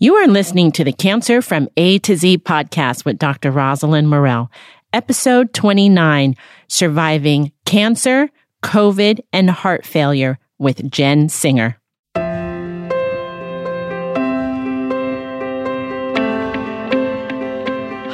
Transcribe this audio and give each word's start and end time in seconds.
You 0.00 0.14
are 0.14 0.28
listening 0.28 0.70
to 0.72 0.84
the 0.84 0.92
Cancer 0.92 1.42
from 1.42 1.68
A 1.76 1.98
to 1.98 2.16
Z 2.16 2.38
podcast 2.38 3.04
with 3.04 3.18
Dr. 3.18 3.50
Rosalind 3.50 4.08
Morell, 4.08 4.48
episode 4.92 5.52
29, 5.52 6.36
Surviving 6.68 7.50
Cancer, 7.64 8.30
COVID, 8.62 9.18
and 9.32 9.50
Heart 9.50 9.84
Failure 9.84 10.38
with 10.56 10.88
Jen 10.88 11.28
Singer. 11.28 11.80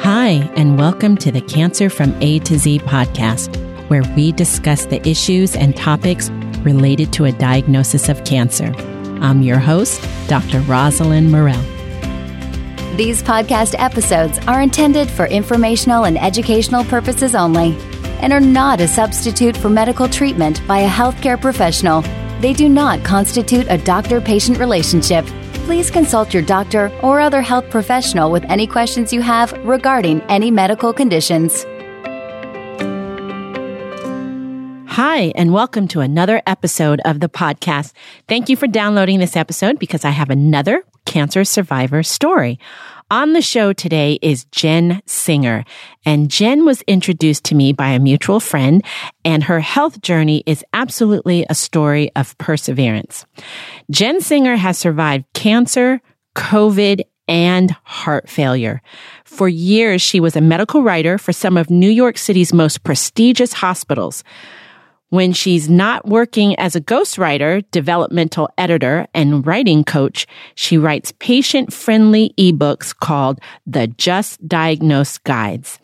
Hi, 0.01 0.49
and 0.55 0.79
welcome 0.79 1.15
to 1.17 1.31
the 1.31 1.41
Cancer 1.47 1.91
from 1.91 2.19
A 2.19 2.39
to 2.39 2.57
Z 2.57 2.79
podcast, 2.79 3.55
where 3.91 4.01
we 4.15 4.31
discuss 4.31 4.87
the 4.87 5.07
issues 5.07 5.55
and 5.55 5.77
topics 5.77 6.31
related 6.63 7.13
to 7.13 7.25
a 7.25 7.31
diagnosis 7.31 8.09
of 8.09 8.25
cancer. 8.25 8.73
I'm 9.21 9.43
your 9.43 9.59
host, 9.59 10.03
Dr. 10.27 10.61
Rosalind 10.61 11.31
Morell. 11.31 11.74
These 12.95 13.21
podcast 13.23 13.75
episodes 13.77 14.39
are 14.47 14.61
intended 14.61 15.11
for 15.11 15.25
informational 15.25 16.05
and 16.05 16.17
educational 16.17 16.85
purposes 16.85 17.35
only 17.35 17.75
and 18.21 18.31
are 18.31 18.39
not 18.39 18.79
a 18.79 18.87
substitute 18.87 19.57
for 19.57 19.69
medical 19.69 20.07
treatment 20.07 20.65
by 20.65 20.79
a 20.79 20.87
healthcare 20.87 21.39
professional. 21.39 22.03
They 22.39 22.53
do 22.53 22.69
not 22.69 23.03
constitute 23.03 23.67
a 23.69 23.77
doctor 23.77 24.21
patient 24.21 24.59
relationship. 24.59 25.25
Please 25.65 25.91
consult 25.91 26.33
your 26.33 26.43
doctor 26.43 26.89
or 27.03 27.19
other 27.19 27.41
health 27.41 27.69
professional 27.69 28.31
with 28.31 28.45
any 28.45 28.65
questions 28.65 29.11
you 29.11 29.19
have 29.19 29.51
regarding 29.65 30.21
any 30.29 30.49
medical 30.49 30.93
conditions. 30.93 31.65
Hi, 34.95 35.33
and 35.35 35.51
welcome 35.51 35.89
to 35.89 35.99
another 35.99 36.41
episode 36.47 37.01
of 37.03 37.19
the 37.19 37.27
podcast. 37.27 37.91
Thank 38.29 38.47
you 38.47 38.55
for 38.55 38.65
downloading 38.65 39.19
this 39.19 39.35
episode 39.35 39.77
because 39.77 40.05
I 40.05 40.11
have 40.11 40.29
another 40.29 40.85
cancer 41.05 41.43
survivor 41.43 42.01
story. 42.01 42.59
On 43.11 43.33
the 43.33 43.41
show 43.41 43.73
today 43.73 44.17
is 44.21 44.45
Jen 44.53 45.01
Singer, 45.05 45.65
and 46.05 46.31
Jen 46.31 46.63
was 46.63 46.81
introduced 46.83 47.43
to 47.43 47.55
me 47.55 47.73
by 47.73 47.89
a 47.89 47.99
mutual 47.99 48.39
friend, 48.39 48.85
and 49.25 49.43
her 49.43 49.59
health 49.59 49.99
journey 50.01 50.43
is 50.45 50.63
absolutely 50.71 51.45
a 51.49 51.55
story 51.55 52.09
of 52.15 52.37
perseverance. 52.37 53.25
Jen 53.91 54.21
Singer 54.21 54.55
has 54.55 54.77
survived 54.77 55.25
cancer, 55.33 55.99
COVID, 56.37 57.01
and 57.27 57.75
heart 57.83 58.29
failure. 58.29 58.81
For 59.25 59.49
years, 59.49 60.01
she 60.01 60.21
was 60.21 60.37
a 60.37 60.41
medical 60.41 60.83
writer 60.83 61.17
for 61.17 61.33
some 61.33 61.57
of 61.57 61.69
New 61.69 61.89
York 61.89 62.17
City's 62.17 62.53
most 62.53 62.85
prestigious 62.85 63.51
hospitals. 63.51 64.23
When 65.15 65.31
she's 65.31 65.69
not 65.69 66.05
working 66.05 66.59
as 66.59 66.75
a 66.75 66.81
ghostwriter, 66.81 67.63
developmental 67.71 68.49
editor, 68.57 69.07
and 69.13 69.47
writing 69.47 69.85
coach, 69.85 70.27
she 70.55 70.77
writes 70.77 71.13
patient 71.19 71.71
friendly 71.71 72.33
ebooks 72.37 72.93
called 72.93 73.39
the 73.65 73.87
Just 73.87 74.45
Diagnosed 74.45 75.23
Guides. 75.23 75.79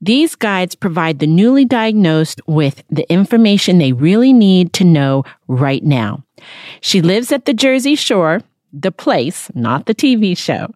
These 0.00 0.34
guides 0.34 0.74
provide 0.74 1.18
the 1.18 1.26
newly 1.26 1.66
diagnosed 1.66 2.40
with 2.46 2.82
the 2.88 3.06
information 3.12 3.76
they 3.76 3.92
really 3.92 4.32
need 4.32 4.72
to 4.72 4.84
know 4.84 5.24
right 5.46 5.84
now. 5.84 6.24
She 6.80 7.02
lives 7.02 7.32
at 7.32 7.44
the 7.44 7.52
Jersey 7.52 7.96
Shore, 7.96 8.40
the 8.72 8.92
place, 8.92 9.50
not 9.54 9.84
the 9.84 9.94
TV 9.94 10.34
show. 10.34 10.72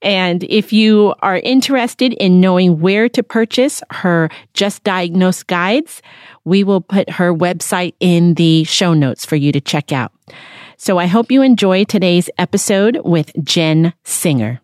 And 0.00 0.44
if 0.44 0.72
you 0.72 1.14
are 1.20 1.38
interested 1.38 2.12
in 2.12 2.40
knowing 2.40 2.80
where 2.80 3.08
to 3.08 3.22
purchase 3.22 3.82
her 3.90 4.30
Just 4.54 4.84
Diagnosed 4.84 5.46
guides, 5.48 6.02
we 6.44 6.62
will 6.62 6.80
put 6.80 7.10
her 7.10 7.34
website 7.34 7.94
in 7.98 8.34
the 8.34 8.64
show 8.64 8.94
notes 8.94 9.24
for 9.26 9.36
you 9.36 9.50
to 9.52 9.60
check 9.60 9.90
out. 9.92 10.12
So 10.76 10.98
I 10.98 11.06
hope 11.06 11.32
you 11.32 11.42
enjoy 11.42 11.84
today's 11.84 12.30
episode 12.38 13.00
with 13.04 13.32
Jen 13.42 13.92
Singer. 14.04 14.60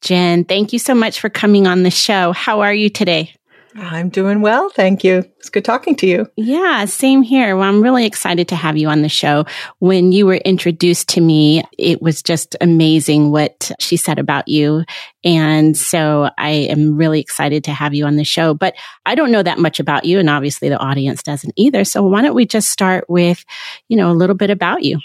Jen, 0.00 0.44
thank 0.44 0.72
you 0.72 0.78
so 0.78 0.94
much 0.94 1.20
for 1.20 1.28
coming 1.28 1.66
on 1.66 1.82
the 1.84 1.90
show. 1.90 2.32
How 2.32 2.60
are 2.60 2.74
you 2.74 2.88
today? 2.90 3.34
I'm 3.80 4.08
doing 4.08 4.40
well. 4.40 4.70
Thank 4.70 5.04
you. 5.04 5.24
It's 5.38 5.50
good 5.50 5.64
talking 5.64 5.94
to 5.96 6.06
you. 6.06 6.26
Yeah, 6.36 6.84
same 6.86 7.22
here. 7.22 7.56
Well, 7.56 7.68
I'm 7.68 7.82
really 7.82 8.06
excited 8.06 8.48
to 8.48 8.56
have 8.56 8.76
you 8.76 8.88
on 8.88 9.02
the 9.02 9.08
show. 9.08 9.46
When 9.78 10.10
you 10.10 10.26
were 10.26 10.34
introduced 10.34 11.08
to 11.10 11.20
me, 11.20 11.62
it 11.78 12.02
was 12.02 12.22
just 12.22 12.56
amazing 12.60 13.30
what 13.30 13.70
she 13.78 13.96
said 13.96 14.18
about 14.18 14.48
you. 14.48 14.84
And 15.22 15.76
so 15.76 16.30
I 16.36 16.50
am 16.50 16.96
really 16.96 17.20
excited 17.20 17.64
to 17.64 17.72
have 17.72 17.94
you 17.94 18.04
on 18.04 18.16
the 18.16 18.24
show. 18.24 18.52
But 18.52 18.74
I 19.06 19.14
don't 19.14 19.30
know 19.30 19.42
that 19.42 19.58
much 19.58 19.80
about 19.80 20.04
you, 20.04 20.18
and 20.18 20.28
obviously 20.28 20.68
the 20.68 20.78
audience 20.78 21.22
doesn't 21.22 21.54
either. 21.56 21.84
So 21.84 22.02
why 22.02 22.22
don't 22.22 22.34
we 22.34 22.46
just 22.46 22.70
start 22.70 23.08
with, 23.08 23.44
you 23.88 23.96
know, 23.96 24.10
a 24.10 24.14
little 24.14 24.36
bit 24.36 24.50
about 24.50 24.82
you? 24.82 24.98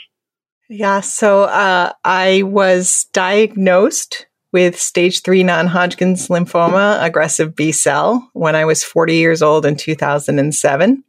Yeah. 0.69 1.01
So 1.01 1.43
uh, 1.43 1.93
I 2.03 2.41
was 2.43 3.05
diagnosed 3.13 4.25
with 4.53 4.79
stage 4.79 5.23
three 5.23 5.43
non 5.43 5.67
Hodgkin's 5.67 6.29
lymphoma, 6.29 7.03
aggressive 7.03 7.55
B 7.55 7.71
cell, 7.73 8.29
when 8.33 8.55
I 8.55 8.63
was 8.63 8.83
40 8.83 9.15
years 9.15 9.41
old 9.41 9.65
in 9.65 9.75
2007. 9.75 11.03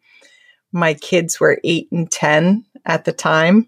My 0.72 0.94
kids 0.94 1.38
were 1.38 1.60
eight 1.62 1.86
and 1.92 2.10
10 2.10 2.64
at 2.84 3.04
the 3.04 3.12
time. 3.12 3.66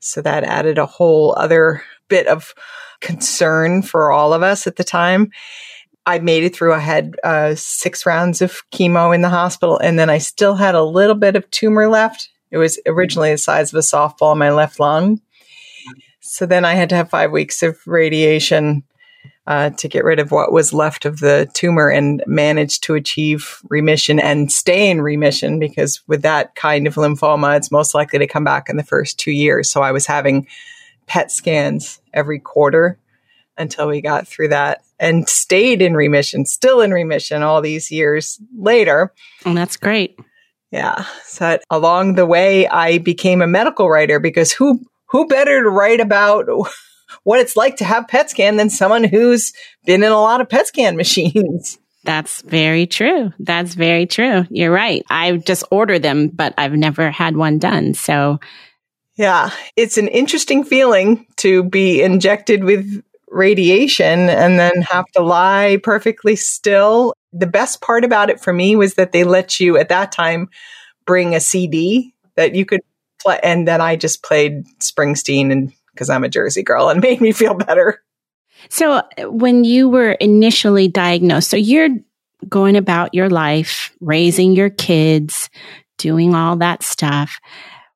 So 0.00 0.20
that 0.20 0.44
added 0.44 0.76
a 0.76 0.84
whole 0.84 1.34
other 1.38 1.82
bit 2.08 2.26
of 2.26 2.54
concern 3.00 3.80
for 3.80 4.12
all 4.12 4.34
of 4.34 4.42
us 4.42 4.66
at 4.66 4.76
the 4.76 4.84
time. 4.84 5.30
I 6.04 6.18
made 6.18 6.44
it 6.44 6.54
through. 6.54 6.74
I 6.74 6.80
had 6.80 7.14
uh, 7.24 7.54
six 7.54 8.04
rounds 8.04 8.42
of 8.42 8.62
chemo 8.70 9.14
in 9.14 9.22
the 9.22 9.30
hospital, 9.30 9.78
and 9.78 9.98
then 9.98 10.10
I 10.10 10.18
still 10.18 10.56
had 10.56 10.74
a 10.74 10.84
little 10.84 11.14
bit 11.14 11.34
of 11.34 11.50
tumor 11.50 11.88
left. 11.88 12.28
It 12.50 12.58
was 12.58 12.78
originally 12.84 13.30
the 13.30 13.38
size 13.38 13.72
of 13.72 13.78
a 13.78 13.80
softball 13.80 14.32
in 14.32 14.38
my 14.38 14.50
left 14.50 14.78
lung. 14.78 15.20
So 16.20 16.44
then 16.44 16.64
I 16.64 16.74
had 16.74 16.90
to 16.90 16.96
have 16.96 17.08
five 17.08 17.30
weeks 17.30 17.62
of 17.62 17.78
radiation 17.86 18.82
uh, 19.46 19.70
to 19.70 19.88
get 19.88 20.04
rid 20.04 20.18
of 20.18 20.30
what 20.30 20.52
was 20.52 20.72
left 20.72 21.04
of 21.04 21.20
the 21.20 21.48
tumor 21.52 21.88
and 21.88 22.22
managed 22.26 22.82
to 22.84 22.94
achieve 22.94 23.60
remission 23.68 24.18
and 24.18 24.50
stay 24.50 24.90
in 24.90 25.02
remission 25.02 25.58
because 25.58 26.00
with 26.06 26.22
that 26.22 26.54
kind 26.54 26.86
of 26.86 26.94
lymphoma, 26.94 27.56
it's 27.56 27.70
most 27.70 27.94
likely 27.94 28.18
to 28.18 28.26
come 28.26 28.44
back 28.44 28.70
in 28.70 28.76
the 28.76 28.82
first 28.82 29.18
two 29.18 29.32
years. 29.32 29.68
So 29.68 29.82
I 29.82 29.92
was 29.92 30.06
having 30.06 30.46
PET 31.06 31.30
scans 31.30 32.00
every 32.14 32.38
quarter 32.38 32.98
until 33.58 33.88
we 33.88 34.00
got 34.00 34.26
through 34.26 34.48
that 34.48 34.82
and 34.98 35.28
stayed 35.28 35.82
in 35.82 35.94
remission, 35.94 36.46
still 36.46 36.80
in 36.80 36.92
remission 36.92 37.42
all 37.42 37.60
these 37.60 37.90
years 37.90 38.40
later. 38.56 39.12
And 39.44 39.56
that's 39.56 39.76
great. 39.76 40.18
Yeah. 40.70 41.04
So 41.24 41.58
along 41.70 42.14
the 42.14 42.26
way, 42.26 42.66
I 42.66 42.98
became 42.98 43.42
a 43.42 43.46
medical 43.46 43.90
writer 43.90 44.18
because 44.18 44.52
who, 44.52 44.80
who 45.06 45.28
better 45.28 45.62
to 45.62 45.68
write 45.68 46.00
about 46.00 46.48
what 47.24 47.40
it's 47.40 47.56
like 47.56 47.76
to 47.76 47.84
have 47.84 48.08
PET 48.08 48.30
scan 48.30 48.56
than 48.56 48.70
someone 48.70 49.04
who's 49.04 49.52
been 49.84 50.02
in 50.02 50.12
a 50.12 50.20
lot 50.20 50.40
of 50.40 50.48
PET 50.48 50.68
scan 50.68 50.96
machines. 51.04 51.78
That's 52.04 52.42
very 52.42 52.86
true. 52.86 53.32
That's 53.38 53.74
very 53.74 54.06
true. 54.06 54.46
You're 54.50 54.70
right. 54.70 55.02
I 55.10 55.38
just 55.38 55.64
order 55.70 55.98
them, 55.98 56.28
but 56.28 56.54
I've 56.58 56.74
never 56.74 57.10
had 57.10 57.36
one 57.36 57.58
done. 57.58 57.94
So, 57.94 58.40
yeah, 59.16 59.50
it's 59.74 59.96
an 59.96 60.08
interesting 60.08 60.64
feeling 60.64 61.26
to 61.36 61.62
be 61.62 62.02
injected 62.02 62.62
with 62.62 63.02
radiation 63.28 64.28
and 64.28 64.58
then 64.58 64.82
have 64.82 65.06
to 65.16 65.22
lie 65.22 65.78
perfectly 65.82 66.36
still. 66.36 67.14
The 67.32 67.46
best 67.46 67.80
part 67.80 68.04
about 68.04 68.28
it 68.30 68.38
for 68.38 68.52
me 68.52 68.76
was 68.76 68.94
that 68.94 69.12
they 69.12 69.24
let 69.24 69.58
you 69.58 69.78
at 69.78 69.88
that 69.88 70.12
time 70.12 70.50
bring 71.06 71.34
a 71.34 71.40
CD 71.40 72.14
that 72.36 72.54
you 72.54 72.66
could 72.66 72.80
play, 73.20 73.40
and 73.42 73.66
then 73.66 73.80
I 73.80 73.96
just 73.96 74.22
played 74.22 74.66
Springsteen 74.80 75.50
and 75.50 75.72
because 75.94 76.10
I'm 76.10 76.24
a 76.24 76.28
Jersey 76.28 76.62
girl 76.62 76.88
and 76.88 77.00
made 77.02 77.20
me 77.20 77.32
feel 77.32 77.54
better. 77.54 78.02
So 78.68 79.02
when 79.20 79.64
you 79.64 79.88
were 79.88 80.12
initially 80.12 80.88
diagnosed, 80.88 81.50
so 81.50 81.56
you're 81.56 81.90
going 82.48 82.76
about 82.76 83.14
your 83.14 83.30
life, 83.30 83.92
raising 84.00 84.52
your 84.52 84.70
kids, 84.70 85.48
doing 85.98 86.34
all 86.34 86.56
that 86.56 86.82
stuff. 86.82 87.38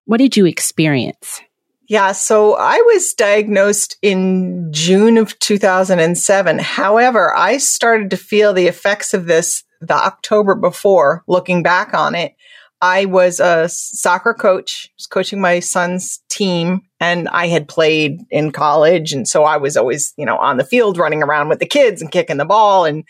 What 0.04 0.18
did 0.18 0.36
you 0.36 0.46
experience? 0.46 1.40
Yeah, 1.88 2.12
so 2.12 2.54
I 2.54 2.82
was 2.82 3.14
diagnosed 3.14 3.96
in 4.02 4.70
June 4.72 5.16
of 5.16 5.38
2007. 5.38 6.58
However, 6.58 7.34
I 7.34 7.56
started 7.56 8.10
to 8.10 8.16
feel 8.16 8.52
the 8.52 8.66
effects 8.66 9.14
of 9.14 9.26
this 9.26 9.64
the 9.80 9.94
October 9.94 10.54
before, 10.54 11.22
looking 11.28 11.62
back 11.62 11.94
on 11.94 12.14
it. 12.14 12.34
I 12.80 13.06
was 13.06 13.40
a 13.40 13.68
soccer 13.68 14.34
coach, 14.34 14.88
was 14.96 15.06
coaching 15.06 15.40
my 15.40 15.60
son's 15.60 16.20
team, 16.28 16.82
and 17.00 17.28
I 17.28 17.48
had 17.48 17.68
played 17.68 18.20
in 18.30 18.52
college. 18.52 19.12
And 19.12 19.26
so 19.26 19.44
I 19.44 19.56
was 19.56 19.76
always, 19.76 20.14
you 20.16 20.24
know, 20.24 20.36
on 20.36 20.58
the 20.58 20.64
field 20.64 20.96
running 20.96 21.22
around 21.22 21.48
with 21.48 21.58
the 21.58 21.66
kids 21.66 22.00
and 22.00 22.10
kicking 22.10 22.36
the 22.36 22.44
ball. 22.44 22.84
And, 22.84 23.04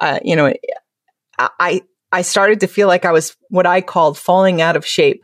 uh, 0.00 0.18
you 0.24 0.34
know, 0.34 0.52
I, 1.38 1.82
I 2.10 2.22
started 2.22 2.60
to 2.60 2.66
feel 2.66 2.88
like 2.88 3.04
I 3.04 3.12
was 3.12 3.36
what 3.50 3.66
I 3.66 3.80
called 3.80 4.18
falling 4.18 4.60
out 4.60 4.76
of 4.76 4.86
shape. 4.86 5.22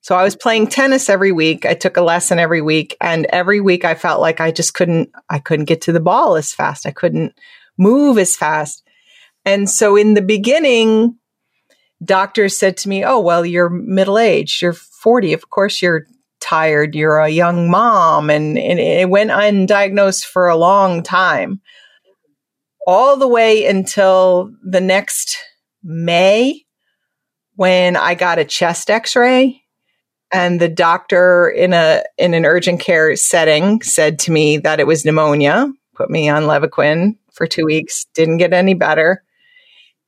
So 0.00 0.16
I 0.16 0.22
was 0.22 0.36
playing 0.36 0.68
tennis 0.68 1.10
every 1.10 1.32
week. 1.32 1.66
I 1.66 1.74
took 1.74 1.98
a 1.98 2.02
lesson 2.02 2.38
every 2.38 2.62
week 2.62 2.96
and 2.98 3.26
every 3.26 3.60
week 3.60 3.84
I 3.84 3.94
felt 3.94 4.22
like 4.22 4.40
I 4.40 4.52
just 4.52 4.72
couldn't, 4.72 5.10
I 5.28 5.38
couldn't 5.38 5.66
get 5.66 5.82
to 5.82 5.92
the 5.92 6.00
ball 6.00 6.36
as 6.36 6.54
fast. 6.54 6.86
I 6.86 6.92
couldn't 6.92 7.34
move 7.76 8.16
as 8.16 8.34
fast. 8.34 8.82
And 9.44 9.68
so 9.68 9.96
in 9.96 10.14
the 10.14 10.22
beginning, 10.22 11.17
doctors 12.02 12.58
said 12.58 12.76
to 12.78 12.88
me, 12.88 13.04
Oh, 13.04 13.20
well, 13.20 13.44
you're 13.44 13.68
middle 13.68 14.18
aged. 14.18 14.62
You're 14.62 14.72
40. 14.72 15.32
Of 15.32 15.50
course, 15.50 15.82
you're 15.82 16.06
tired. 16.40 16.94
You're 16.94 17.18
a 17.18 17.28
young 17.28 17.70
mom. 17.70 18.30
And, 18.30 18.58
and 18.58 18.78
it 18.78 19.08
went 19.08 19.30
undiagnosed 19.30 20.24
for 20.24 20.48
a 20.48 20.56
long 20.56 21.02
time, 21.02 21.60
all 22.86 23.16
the 23.16 23.28
way 23.28 23.66
until 23.66 24.52
the 24.62 24.80
next 24.80 25.38
May 25.82 26.64
when 27.54 27.96
I 27.96 28.14
got 28.14 28.38
a 28.38 28.44
chest 28.44 28.90
x 28.90 29.16
ray. 29.16 29.62
And 30.30 30.60
the 30.60 30.68
doctor 30.68 31.48
in 31.48 31.72
a 31.72 32.02
in 32.18 32.34
an 32.34 32.44
urgent 32.44 32.80
care 32.80 33.16
setting 33.16 33.80
said 33.80 34.18
to 34.20 34.32
me 34.32 34.58
that 34.58 34.78
it 34.78 34.86
was 34.86 35.04
pneumonia, 35.04 35.72
put 35.94 36.10
me 36.10 36.28
on 36.28 36.42
Levaquin 36.42 37.16
for 37.32 37.46
two 37.46 37.64
weeks, 37.64 38.04
didn't 38.12 38.36
get 38.36 38.52
any 38.52 38.74
better. 38.74 39.24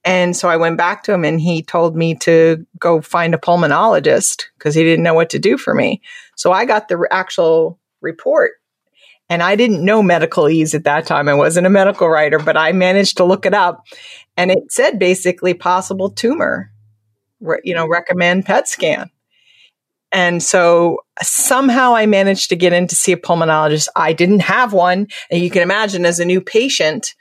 And 0.04 0.34
so 0.34 0.48
I 0.48 0.56
went 0.56 0.78
back 0.78 1.02
to 1.04 1.12
him 1.12 1.24
and 1.24 1.40
he 1.40 1.62
told 1.62 1.94
me 1.94 2.14
to 2.16 2.66
go 2.78 3.00
find 3.02 3.34
a 3.34 3.38
pulmonologist 3.38 4.44
because 4.56 4.74
he 4.74 4.82
didn't 4.82 5.04
know 5.04 5.14
what 5.14 5.30
to 5.30 5.38
do 5.38 5.58
for 5.58 5.74
me. 5.74 6.00
So 6.36 6.52
I 6.52 6.64
got 6.64 6.88
the 6.88 7.06
actual 7.10 7.78
report 8.00 8.52
and 9.28 9.42
I 9.42 9.56
didn't 9.56 9.84
know 9.84 10.02
medicalese 10.02 10.74
at 10.74 10.84
that 10.84 11.06
time. 11.06 11.28
I 11.28 11.34
wasn't 11.34 11.66
a 11.66 11.70
medical 11.70 12.08
writer, 12.08 12.38
but 12.38 12.56
I 12.56 12.72
managed 12.72 13.18
to 13.18 13.24
look 13.24 13.44
it 13.44 13.52
up 13.52 13.84
and 14.36 14.50
it 14.50 14.72
said 14.72 14.98
basically 14.98 15.52
possible 15.52 16.10
tumor, 16.10 16.72
you 17.62 17.74
know, 17.74 17.86
recommend 17.86 18.46
PET 18.46 18.68
scan. 18.68 19.10
And 20.12 20.42
so 20.42 21.00
somehow 21.22 21.94
I 21.94 22.06
managed 22.06 22.48
to 22.48 22.56
get 22.56 22.72
in 22.72 22.86
to 22.88 22.96
see 22.96 23.12
a 23.12 23.16
pulmonologist. 23.16 23.88
I 23.94 24.12
didn't 24.12 24.40
have 24.40 24.72
one. 24.72 25.06
And 25.30 25.42
you 25.42 25.50
can 25.50 25.62
imagine 25.62 26.04
as 26.04 26.18
a 26.18 26.24
new 26.24 26.40
patient, 26.40 27.14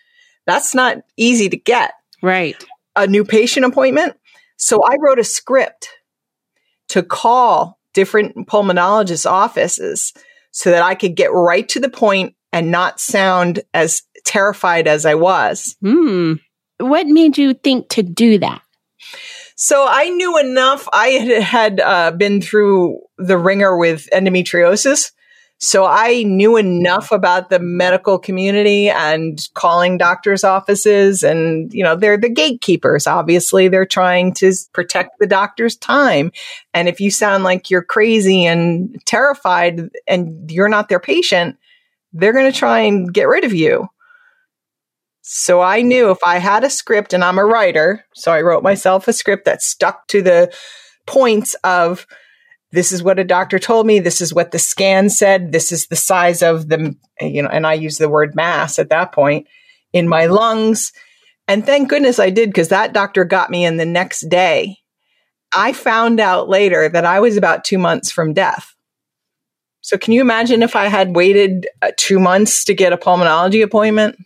that's 0.48 0.74
not 0.74 0.98
easy 1.16 1.50
to 1.50 1.58
get. 1.58 1.92
Right. 2.22 2.56
A 2.96 3.08
new 3.08 3.24
patient 3.24 3.66
appointment. 3.66 4.18
So 4.58 4.82
I 4.84 4.98
wrote 5.00 5.20
a 5.20 5.24
script 5.24 5.90
to 6.90 7.04
call 7.04 7.80
different 7.94 8.48
pulmonologist 8.48 9.30
offices 9.30 10.14
so 10.52 10.72
that 10.72 10.84
I 10.84 10.96
could 10.96 11.16
get 11.16 11.32
right 11.32 11.68
to 11.70 11.80
the 11.80 11.90
point 11.90 12.36
and 12.52 12.72
not 12.72 13.00
sound 13.00 13.62
as 13.74 14.04
terrified 14.26 14.88
as 14.88 15.06
I 15.06 15.16
was. 15.16 15.76
Hmm. 15.82 16.34
What 16.80 17.08
made 17.08 17.38
you 17.38 17.54
think 17.54 17.90
to 17.90 18.04
do 18.04 18.40
that? 18.40 18.62
So 19.56 19.86
I 19.88 20.10
knew 20.10 20.38
enough. 20.38 20.88
I 20.94 21.08
had, 21.08 21.44
had 21.44 21.80
uh, 21.80 22.12
been 22.12 22.42
through 22.42 23.00
the 23.18 23.38
ringer 23.38 23.78
with 23.78 24.08
endometriosis. 24.14 25.12
So 25.62 25.86
I 25.86 26.24
knew 26.24 26.56
enough 26.56 27.12
about 27.12 27.50
the 27.50 27.60
medical 27.60 28.18
community 28.18 28.90
and 28.90 29.46
calling 29.56 29.98
doctors' 29.98 30.46
offices. 30.46 31.22
And, 31.22 31.74
you 31.74 31.84
know, 31.84 31.98
they're 31.98 32.18
the 32.18 32.30
gatekeepers. 32.30 33.06
Obviously, 33.06 33.68
they're 33.68 33.86
trying 33.86 34.34
to 34.36 34.54
protect 34.72 35.20
the 35.20 35.28
doctor's 35.28 35.76
time. 35.76 36.32
And 36.74 36.88
if 36.88 37.02
you 37.02 37.12
sound 37.12 37.44
like 37.44 37.70
you're 37.70 37.84
crazy 37.84 38.46
and 38.46 38.96
terrified 39.06 39.90
and 40.08 40.50
you're 40.50 40.70
not 40.70 40.88
their 40.88 41.00
patient, 41.00 41.58
they're 42.14 42.34
going 42.34 42.52
to 42.52 42.58
try 42.58 42.80
and 42.80 43.14
get 43.14 43.28
rid 43.28 43.44
of 43.44 43.54
you. 43.54 43.90
So 45.22 45.60
I 45.60 45.82
knew 45.82 46.10
if 46.10 46.20
I 46.26 46.38
had 46.38 46.64
a 46.64 46.70
script 46.70 47.14
and 47.14 47.24
I'm 47.24 47.38
a 47.38 47.46
writer, 47.46 48.06
so 48.14 48.32
I 48.32 48.42
wrote 48.42 48.64
myself 48.64 49.10
a 49.10 49.14
script 49.14 49.44
that 49.44 49.62
stuck 49.62 50.08
to 50.08 50.22
the 50.22 50.56
points 51.06 51.54
of 51.66 52.08
this 52.72 52.92
is 52.92 53.02
what 53.02 53.20
a 53.20 53.24
doctor 53.24 53.58
told 53.58 53.88
me. 53.88 54.00
This 54.00 54.22
is 54.22 54.34
what 54.34 54.52
the 54.52 54.60
scan 54.60 55.10
said. 55.10 55.52
This 55.52 55.72
is 55.72 55.88
the 55.88 55.96
size 55.96 56.44
of 56.44 56.70
the, 56.70 56.96
you 57.20 57.42
know, 57.42 57.50
and 57.50 57.66
I 57.66 57.74
use 57.74 57.98
the 57.98 58.10
word 58.10 58.36
mass 58.36 58.78
at 58.78 58.90
that 58.90 59.12
point 59.12 59.48
in 59.92 60.08
my 60.08 60.28
lungs. 60.28 60.92
And 61.48 61.66
thank 61.66 61.90
goodness 61.90 62.20
I 62.20 62.30
did 62.30 62.50
because 62.50 62.70
that 62.70 62.94
doctor 62.94 63.26
got 63.26 63.50
me 63.50 63.66
in 63.66 63.78
the 63.78 63.86
next 63.86 64.30
day. 64.30 64.78
I 65.52 65.74
found 65.74 66.20
out 66.20 66.48
later 66.48 66.88
that 66.90 67.06
I 67.06 67.20
was 67.20 67.38
about 67.38 67.64
two 67.64 67.80
months 67.80 68.12
from 68.12 68.34
death. 68.34 68.76
So 69.82 69.98
can 69.98 70.14
you 70.14 70.22
imagine 70.22 70.62
if 70.62 70.76
I 70.76 70.86
had 70.86 71.16
waited 71.16 71.68
uh, 71.82 71.92
two 71.98 72.20
months 72.20 72.64
to 72.66 72.76
get 72.76 72.94
a 72.94 72.98
pulmonology 72.98 73.64
appointment? 73.64 74.18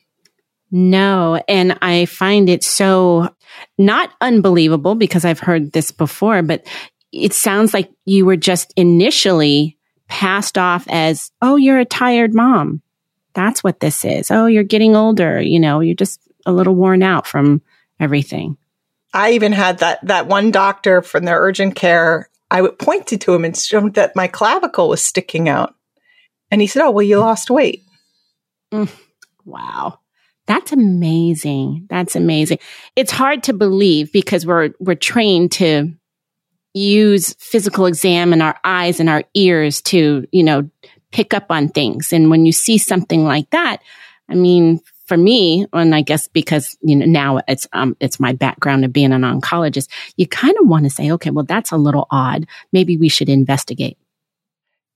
No. 0.72 1.42
And 1.48 1.78
I 1.82 2.06
find 2.06 2.50
it 2.50 2.64
so 2.64 3.34
not 3.78 4.10
unbelievable 4.20 4.96
because 4.96 5.24
I've 5.24 5.40
heard 5.40 5.72
this 5.72 5.92
before, 5.92 6.42
but 6.42 6.68
it 7.14 7.34
sounds 7.34 7.74
like 7.74 7.92
you 8.06 8.26
were 8.26 8.36
just 8.36 8.74
initially 8.76 9.78
passed 10.08 10.58
off 10.58 10.86
as, 10.90 11.32
oh, 11.42 11.56
you're 11.56 11.80
a 11.80 11.86
tired 11.86 12.34
mom. 12.34 12.82
That's 13.34 13.64
what 13.64 13.80
this 13.80 14.04
is. 14.04 14.32
Oh, 14.32 14.48
you're 14.48 14.64
getting 14.64 14.96
older. 14.96 15.42
You 15.42 15.60
know, 15.60 15.80
you're 15.80 15.96
just 15.96 16.20
a 16.46 16.52
little 16.52 16.76
worn 16.76 17.04
out 17.04 17.26
from 17.28 17.62
everything. 18.00 18.58
I 19.14 19.32
even 19.34 19.52
had 19.52 19.80
that 19.80 20.00
that 20.08 20.28
one 20.28 20.50
doctor 20.52 21.02
from 21.02 21.26
the 21.26 21.34
urgent 21.34 21.76
care. 21.76 22.30
I 22.50 22.68
pointed 22.68 23.22
to 23.22 23.34
him 23.34 23.46
and 23.46 23.56
showed 23.56 23.94
that 23.94 24.16
my 24.16 24.28
clavicle 24.28 24.90
was 24.90 25.04
sticking 25.04 25.48
out, 25.48 25.76
and 26.50 26.62
he 26.62 26.68
said, 26.68 26.84
"Oh, 26.84 26.92
well, 26.92 27.06
you 27.06 27.20
lost 27.20 27.52
weight." 27.52 27.84
Mm, 28.72 28.92
wow, 29.46 30.00
that's 30.48 30.72
amazing. 30.72 31.86
That's 31.90 32.16
amazing. 32.16 32.58
It's 32.96 33.12
hard 33.12 33.44
to 33.44 33.54
believe 33.54 34.12
because 34.12 34.48
we're 34.48 34.72
we're 34.80 34.96
trained 34.96 35.52
to 35.54 35.94
use 36.74 37.34
physical 37.36 37.86
exam 37.86 38.34
and 38.34 38.42
our 38.42 38.60
eyes 38.64 39.00
and 39.00 39.10
our 39.10 39.24
ears 39.34 39.82
to, 39.82 40.28
you 40.32 40.44
know, 40.44 40.70
pick 41.12 41.34
up 41.34 41.46
on 41.50 41.70
things. 41.70 42.12
And 42.12 42.30
when 42.30 42.46
you 42.46 42.52
see 42.52 42.78
something 42.78 43.24
like 43.24 43.50
that, 43.52 43.78
I 44.30 44.36
mean, 44.36 44.82
for 45.06 45.18
me, 45.18 45.68
and 45.74 45.94
I 45.94 46.02
guess 46.02 46.28
because, 46.28 46.76
you 46.82 46.96
know, 46.96 47.06
now 47.06 47.42
it's, 47.48 47.68
um, 47.74 47.96
it's 48.00 48.20
my 48.20 48.34
background 48.34 48.86
of 48.86 48.94
being 48.94 49.12
an 49.12 49.22
oncologist, 49.22 49.90
you 50.18 50.28
kind 50.28 50.56
of 50.60 50.68
want 50.68 50.86
to 50.86 50.90
say, 50.90 51.12
okay, 51.12 51.30
well, 51.30 51.46
that's 51.46 51.72
a 51.72 51.78
little 51.78 52.08
odd. 52.10 52.48
Maybe 52.72 52.98
we 52.98 53.10
should 53.10 53.30
investigate. 53.30 53.98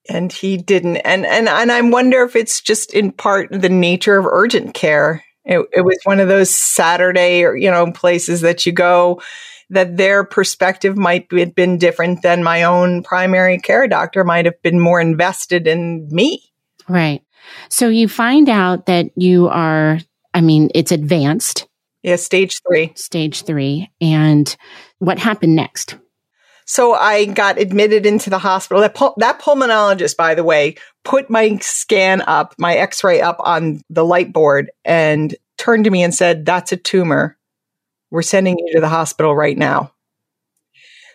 And 0.09 0.31
he 0.31 0.57
didn't. 0.57 0.97
And, 0.97 1.25
and, 1.25 1.49
and 1.49 1.71
I 1.71 1.81
wonder 1.81 2.23
if 2.23 2.35
it's 2.35 2.61
just 2.61 2.93
in 2.93 3.11
part 3.11 3.49
the 3.51 3.69
nature 3.69 4.17
of 4.17 4.25
urgent 4.25 4.73
care. 4.73 5.23
It, 5.43 5.65
it 5.73 5.81
was 5.81 5.99
one 6.05 6.19
of 6.19 6.29
those 6.29 6.53
Saturday 6.53 7.41
you 7.41 7.69
know, 7.69 7.91
places 7.91 8.41
that 8.41 8.65
you 8.65 8.71
go 8.71 9.21
that 9.69 9.97
their 9.97 10.23
perspective 10.23 10.97
might 10.97 11.27
have 11.31 11.55
been 11.55 11.77
different 11.77 12.21
than 12.21 12.43
my 12.43 12.63
own 12.63 13.03
primary 13.03 13.59
care 13.59 13.87
doctor 13.87 14.23
might 14.23 14.45
have 14.45 14.61
been 14.61 14.79
more 14.79 15.01
invested 15.01 15.67
in 15.67 16.07
me. 16.09 16.51
Right. 16.87 17.21
So 17.69 17.89
you 17.89 18.07
find 18.07 18.49
out 18.49 18.85
that 18.85 19.09
you 19.15 19.47
are, 19.47 19.99
I 20.33 20.41
mean, 20.41 20.69
it's 20.73 20.91
advanced. 20.91 21.67
Yeah, 22.03 22.15
stage 22.15 22.61
three. 22.67 22.93
Stage 22.95 23.43
three. 23.43 23.89
And 23.99 24.55
what 24.99 25.19
happened 25.19 25.55
next? 25.55 25.97
So 26.65 26.93
I 26.93 27.25
got 27.25 27.59
admitted 27.59 28.05
into 28.05 28.29
the 28.29 28.39
hospital. 28.39 28.81
That, 28.81 28.93
pul- 28.93 29.15
that 29.17 29.39
pulmonologist, 29.39 30.17
by 30.17 30.35
the 30.35 30.43
way, 30.43 30.75
put 31.05 31.29
my 31.29 31.57
scan 31.61 32.21
up, 32.21 32.55
my 32.57 32.75
x 32.75 33.03
ray 33.03 33.21
up 33.21 33.37
on 33.39 33.81
the 33.89 34.05
light 34.05 34.33
board 34.33 34.69
and 34.83 35.33
turned 35.57 35.85
to 35.85 35.89
me 35.89 36.03
and 36.03 36.13
said, 36.13 36.45
That's 36.45 36.73
a 36.73 36.77
tumor. 36.77 37.37
We're 38.11 38.21
sending 38.21 38.57
you 38.57 38.73
to 38.73 38.81
the 38.81 38.89
hospital 38.89 39.35
right 39.35 39.57
now. 39.57 39.91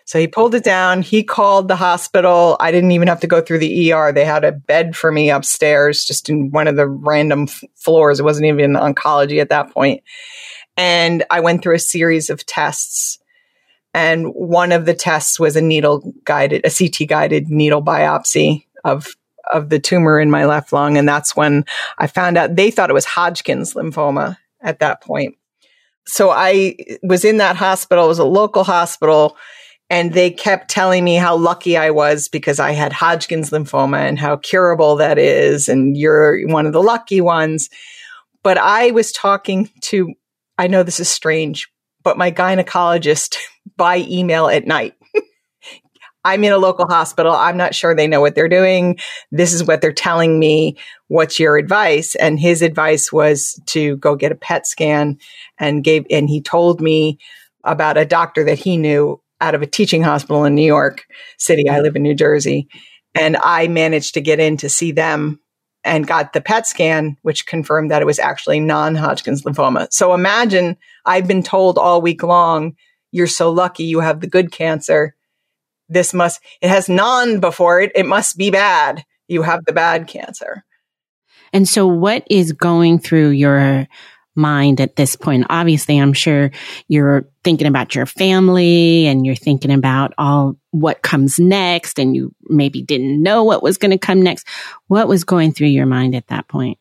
So 0.05 0.19
he 0.19 0.27
pulled 0.27 0.53
it 0.53 0.63
down. 0.63 1.01
He 1.01 1.23
called 1.23 1.67
the 1.67 1.75
hospital. 1.75 2.57
I 2.59 2.71
didn't 2.71 2.91
even 2.91 3.07
have 3.07 3.21
to 3.21 3.27
go 3.27 3.41
through 3.41 3.59
the 3.59 3.93
ER. 3.93 4.11
They 4.11 4.25
had 4.25 4.43
a 4.43 4.51
bed 4.51 4.95
for 4.95 5.11
me 5.11 5.29
upstairs, 5.29 6.03
just 6.03 6.29
in 6.29 6.51
one 6.51 6.67
of 6.67 6.75
the 6.75 6.87
random 6.87 7.43
f- 7.43 7.63
floors. 7.75 8.19
It 8.19 8.23
wasn't 8.23 8.47
even 8.47 8.73
oncology 8.73 9.39
at 9.39 9.49
that 9.49 9.71
point. 9.71 10.03
And 10.75 11.23
I 11.29 11.39
went 11.39 11.63
through 11.63 11.75
a 11.75 11.79
series 11.79 12.29
of 12.29 12.45
tests. 12.45 13.19
And 13.93 14.27
one 14.33 14.71
of 14.71 14.85
the 14.85 14.93
tests 14.93 15.39
was 15.39 15.55
a 15.55 15.61
needle 15.61 16.13
guided, 16.25 16.65
a 16.65 16.69
CT 16.69 17.07
guided 17.07 17.49
needle 17.49 17.83
biopsy 17.83 18.65
of 18.83 19.15
of 19.51 19.69
the 19.69 19.79
tumor 19.79 20.19
in 20.19 20.31
my 20.31 20.45
left 20.45 20.71
lung. 20.71 20.97
And 20.97 21.07
that's 21.07 21.35
when 21.35 21.65
I 21.97 22.07
found 22.07 22.37
out 22.37 22.55
they 22.55 22.71
thought 22.71 22.89
it 22.89 22.93
was 22.93 23.05
Hodgkin's 23.05 23.73
lymphoma 23.73 24.37
at 24.61 24.79
that 24.79 25.01
point 25.01 25.35
so 26.05 26.29
I 26.29 26.75
was 27.01 27.23
in 27.25 27.37
that 27.37 27.55
hospital. 27.55 28.05
It 28.05 28.09
was 28.09 28.19
a 28.19 28.25
local 28.25 28.63
hospital 28.63 29.37
and 29.89 30.13
they 30.13 30.31
kept 30.31 30.69
telling 30.69 31.03
me 31.03 31.15
how 31.15 31.35
lucky 31.35 31.77
I 31.77 31.91
was 31.91 32.27
because 32.27 32.59
I 32.59 32.71
had 32.71 32.93
Hodgkin's 32.93 33.51
lymphoma 33.51 33.99
and 33.99 34.17
how 34.17 34.37
curable 34.37 34.95
that 34.95 35.17
is. 35.17 35.69
And 35.69 35.95
you're 35.95 36.47
one 36.47 36.65
of 36.65 36.73
the 36.73 36.81
lucky 36.81 37.21
ones. 37.21 37.69
But 38.43 38.57
I 38.57 38.91
was 38.91 39.11
talking 39.11 39.69
to, 39.83 40.13
I 40.57 40.67
know 40.67 40.83
this 40.83 40.99
is 40.99 41.09
strange, 41.09 41.69
but 42.03 42.17
my 42.17 42.31
gynecologist 42.31 43.35
by 43.77 43.97
email 43.97 44.47
at 44.47 44.65
night. 44.65 44.95
I'm 46.25 46.43
in 46.43 46.53
a 46.53 46.57
local 46.57 46.87
hospital. 46.87 47.33
I'm 47.33 47.57
not 47.57 47.75
sure 47.75 47.93
they 47.93 48.07
know 48.07 48.21
what 48.21 48.35
they're 48.35 48.47
doing. 48.47 48.97
This 49.31 49.53
is 49.53 49.63
what 49.63 49.81
they're 49.81 49.91
telling 49.91 50.39
me. 50.39 50.77
What's 51.07 51.39
your 51.39 51.57
advice? 51.57 52.15
And 52.15 52.39
his 52.39 52.61
advice 52.61 53.11
was 53.11 53.59
to 53.67 53.97
go 53.97 54.15
get 54.15 54.31
a 54.31 54.35
PET 54.35 54.65
scan 54.65 55.17
and 55.59 55.83
gave, 55.83 56.05
and 56.09 56.29
he 56.29 56.41
told 56.41 56.81
me 56.81 57.19
about 57.63 57.97
a 57.97 58.05
doctor 58.05 58.43
that 58.45 58.59
he 58.59 58.77
knew 58.77 59.21
out 59.41 59.55
of 59.55 59.61
a 59.61 59.67
teaching 59.67 60.01
hospital 60.01 60.45
in 60.45 60.55
New 60.55 60.65
York 60.65 61.05
City. 61.37 61.69
I 61.69 61.73
mm-hmm. 61.73 61.83
live 61.83 61.95
in 61.95 62.03
New 62.03 62.15
Jersey. 62.15 62.67
And 63.15 63.37
I 63.43 63.67
managed 63.67 64.15
to 64.15 64.21
get 64.21 64.39
in 64.39 64.57
to 64.57 64.69
see 64.69 64.91
them 64.91 65.39
and 65.83 66.07
got 66.07 66.33
the 66.33 66.41
PET 66.41 66.65
scan, 66.65 67.17
which 67.21 67.45
confirmed 67.45 67.91
that 67.91 68.01
it 68.01 68.05
was 68.05 68.19
actually 68.19 68.59
non 68.59 68.95
Hodgkin's 68.95 69.43
lymphoma. 69.43 69.87
So 69.91 70.13
imagine 70.13 70.77
I've 71.05 71.27
been 71.27 71.43
told 71.43 71.77
all 71.77 72.01
week 72.01 72.23
long, 72.23 72.75
you're 73.11 73.27
so 73.27 73.51
lucky 73.51 73.83
you 73.83 73.99
have 73.99 74.21
the 74.21 74.27
good 74.27 74.51
cancer 74.51 75.15
this 75.89 76.13
must, 76.13 76.41
it 76.61 76.69
has 76.69 76.89
non 76.89 77.39
before 77.39 77.81
it. 77.81 77.91
It 77.95 78.05
must 78.05 78.37
be 78.37 78.51
bad. 78.51 79.03
You 79.27 79.43
have 79.43 79.65
the 79.65 79.73
bad 79.73 80.07
cancer. 80.07 80.63
And 81.51 81.67
so 81.67 81.87
what 81.87 82.25
is 82.29 82.51
going 82.51 82.99
through 82.99 83.29
your 83.29 83.87
mind 84.35 84.81
at 84.81 84.95
this 84.95 85.15
point? 85.15 85.45
Obviously, 85.49 85.97
I'm 85.99 86.13
sure 86.13 86.51
you're 86.87 87.29
thinking 87.43 87.67
about 87.67 87.93
your 87.93 88.07
family 88.07 89.05
and 89.05 89.25
you're 89.25 89.35
thinking 89.35 89.71
about 89.71 90.13
all 90.17 90.55
what 90.71 91.03
comes 91.03 91.39
next 91.39 91.99
and 91.99 92.15
you 92.15 92.33
maybe 92.45 92.81
didn't 92.81 93.21
know 93.21 93.43
what 93.43 93.61
was 93.61 93.77
going 93.77 93.91
to 93.91 93.97
come 93.97 94.21
next. 94.21 94.47
What 94.87 95.07
was 95.07 95.23
going 95.23 95.51
through 95.51 95.67
your 95.67 95.85
mind 95.85 96.15
at 96.15 96.27
that 96.27 96.47
point? 96.47 96.79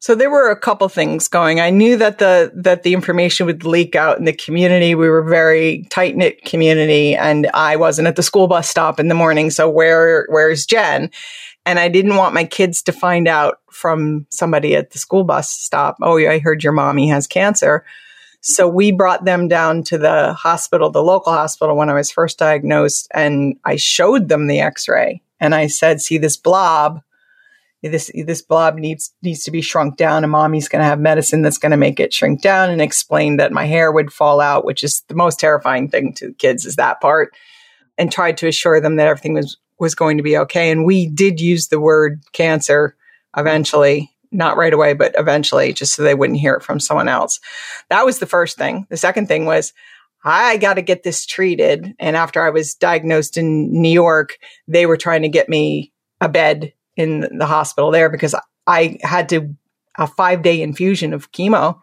So 0.00 0.14
there 0.14 0.30
were 0.30 0.50
a 0.50 0.58
couple 0.58 0.88
things 0.88 1.28
going. 1.28 1.60
I 1.60 1.68
knew 1.68 1.94
that 1.98 2.18
the 2.18 2.50
that 2.54 2.84
the 2.84 2.94
information 2.94 3.44
would 3.44 3.64
leak 3.64 3.94
out 3.94 4.18
in 4.18 4.24
the 4.24 4.32
community. 4.32 4.94
We 4.94 5.10
were 5.10 5.22
very 5.22 5.86
tight 5.90 6.16
knit 6.16 6.42
community, 6.46 7.14
and 7.14 7.50
I 7.52 7.76
wasn't 7.76 8.08
at 8.08 8.16
the 8.16 8.22
school 8.22 8.48
bus 8.48 8.68
stop 8.68 8.98
in 8.98 9.08
the 9.08 9.14
morning. 9.14 9.50
So 9.50 9.68
where 9.68 10.26
where's 10.30 10.64
Jen? 10.64 11.10
And 11.66 11.78
I 11.78 11.88
didn't 11.88 12.16
want 12.16 12.32
my 12.32 12.44
kids 12.44 12.82
to 12.84 12.92
find 12.92 13.28
out 13.28 13.58
from 13.70 14.26
somebody 14.30 14.74
at 14.74 14.92
the 14.92 14.98
school 14.98 15.22
bus 15.22 15.50
stop. 15.50 15.98
Oh, 16.00 16.16
I 16.16 16.38
heard 16.38 16.64
your 16.64 16.72
mommy 16.72 17.08
has 17.10 17.26
cancer. 17.26 17.84
So 18.40 18.66
we 18.66 18.92
brought 18.92 19.26
them 19.26 19.48
down 19.48 19.82
to 19.84 19.98
the 19.98 20.32
hospital, 20.32 20.88
the 20.88 21.02
local 21.02 21.34
hospital, 21.34 21.76
when 21.76 21.90
I 21.90 21.94
was 21.94 22.10
first 22.10 22.38
diagnosed, 22.38 23.06
and 23.12 23.56
I 23.66 23.76
showed 23.76 24.30
them 24.30 24.46
the 24.46 24.60
X-ray, 24.60 25.20
and 25.38 25.54
I 25.54 25.66
said, 25.66 26.00
"See 26.00 26.16
this 26.16 26.38
blob." 26.38 27.02
This 27.82 28.10
this 28.14 28.42
blob 28.42 28.76
needs 28.76 29.12
needs 29.22 29.44
to 29.44 29.50
be 29.50 29.62
shrunk 29.62 29.96
down 29.96 30.22
and 30.22 30.30
mommy's 30.30 30.68
going 30.68 30.80
to 30.80 30.88
have 30.88 31.00
medicine 31.00 31.42
that's 31.42 31.58
going 31.58 31.70
to 31.70 31.76
make 31.76 31.98
it 31.98 32.12
shrink 32.12 32.42
down 32.42 32.70
and 32.70 32.82
explain 32.82 33.38
that 33.38 33.52
my 33.52 33.64
hair 33.64 33.90
would 33.90 34.12
fall 34.12 34.40
out 34.40 34.64
which 34.64 34.84
is 34.84 35.02
the 35.08 35.14
most 35.14 35.40
terrifying 35.40 35.88
thing 35.88 36.12
to 36.12 36.34
kids 36.34 36.66
is 36.66 36.76
that 36.76 37.00
part 37.00 37.32
and 38.00 38.10
tried 38.10 38.38
to 38.38 38.48
assure 38.48 38.80
them 38.80 38.96
that 38.96 39.06
everything 39.06 39.34
was 39.34 39.58
was 39.78 39.94
going 39.94 40.18
to 40.18 40.22
be 40.22 40.36
okay. 40.36 40.70
And 40.70 40.84
we 40.84 41.06
did 41.06 41.40
use 41.40 41.68
the 41.68 41.80
word 41.80 42.22
cancer 42.32 42.96
eventually 43.36 44.10
not 44.32 44.56
right 44.56 44.72
away 44.72 44.92
but 44.92 45.12
eventually 45.18 45.72
just 45.72 45.94
so 45.94 46.02
they 46.02 46.14
wouldn't 46.14 46.38
hear 46.38 46.54
it 46.54 46.62
from 46.62 46.78
someone 46.78 47.08
else. 47.08 47.40
That 47.88 48.04
was 48.04 48.18
the 48.18 48.26
first 48.26 48.56
thing. 48.56 48.86
The 48.88 48.96
second 48.96 49.26
thing 49.26 49.44
was 49.44 49.72
I 50.24 50.56
got 50.58 50.74
to 50.74 50.82
get 50.82 51.02
this 51.02 51.26
treated. 51.26 51.94
And 51.98 52.16
after 52.16 52.42
I 52.42 52.50
was 52.50 52.74
diagnosed 52.74 53.36
in 53.36 53.72
New 53.72 53.90
York, 53.90 54.38
they 54.68 54.86
were 54.86 54.98
trying 54.98 55.22
to 55.22 55.28
get 55.28 55.48
me 55.48 55.92
a 56.20 56.28
bed 56.28 56.72
in 56.96 57.38
the 57.38 57.46
hospital 57.46 57.90
there 57.90 58.08
because 58.08 58.34
I 58.66 58.98
had 59.02 59.28
to 59.30 59.54
a 59.98 60.06
five 60.06 60.42
day 60.42 60.62
infusion 60.62 61.12
of 61.12 61.32
chemo. 61.32 61.80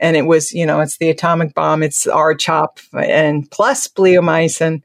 And 0.00 0.16
it 0.16 0.22
was, 0.22 0.52
you 0.52 0.66
know, 0.66 0.80
it's 0.80 0.98
the 0.98 1.10
atomic 1.10 1.54
bomb, 1.54 1.82
it's 1.82 2.06
R-CHOP 2.06 2.80
and 2.92 3.48
plus 3.50 3.86
bleomycin. 3.86 4.82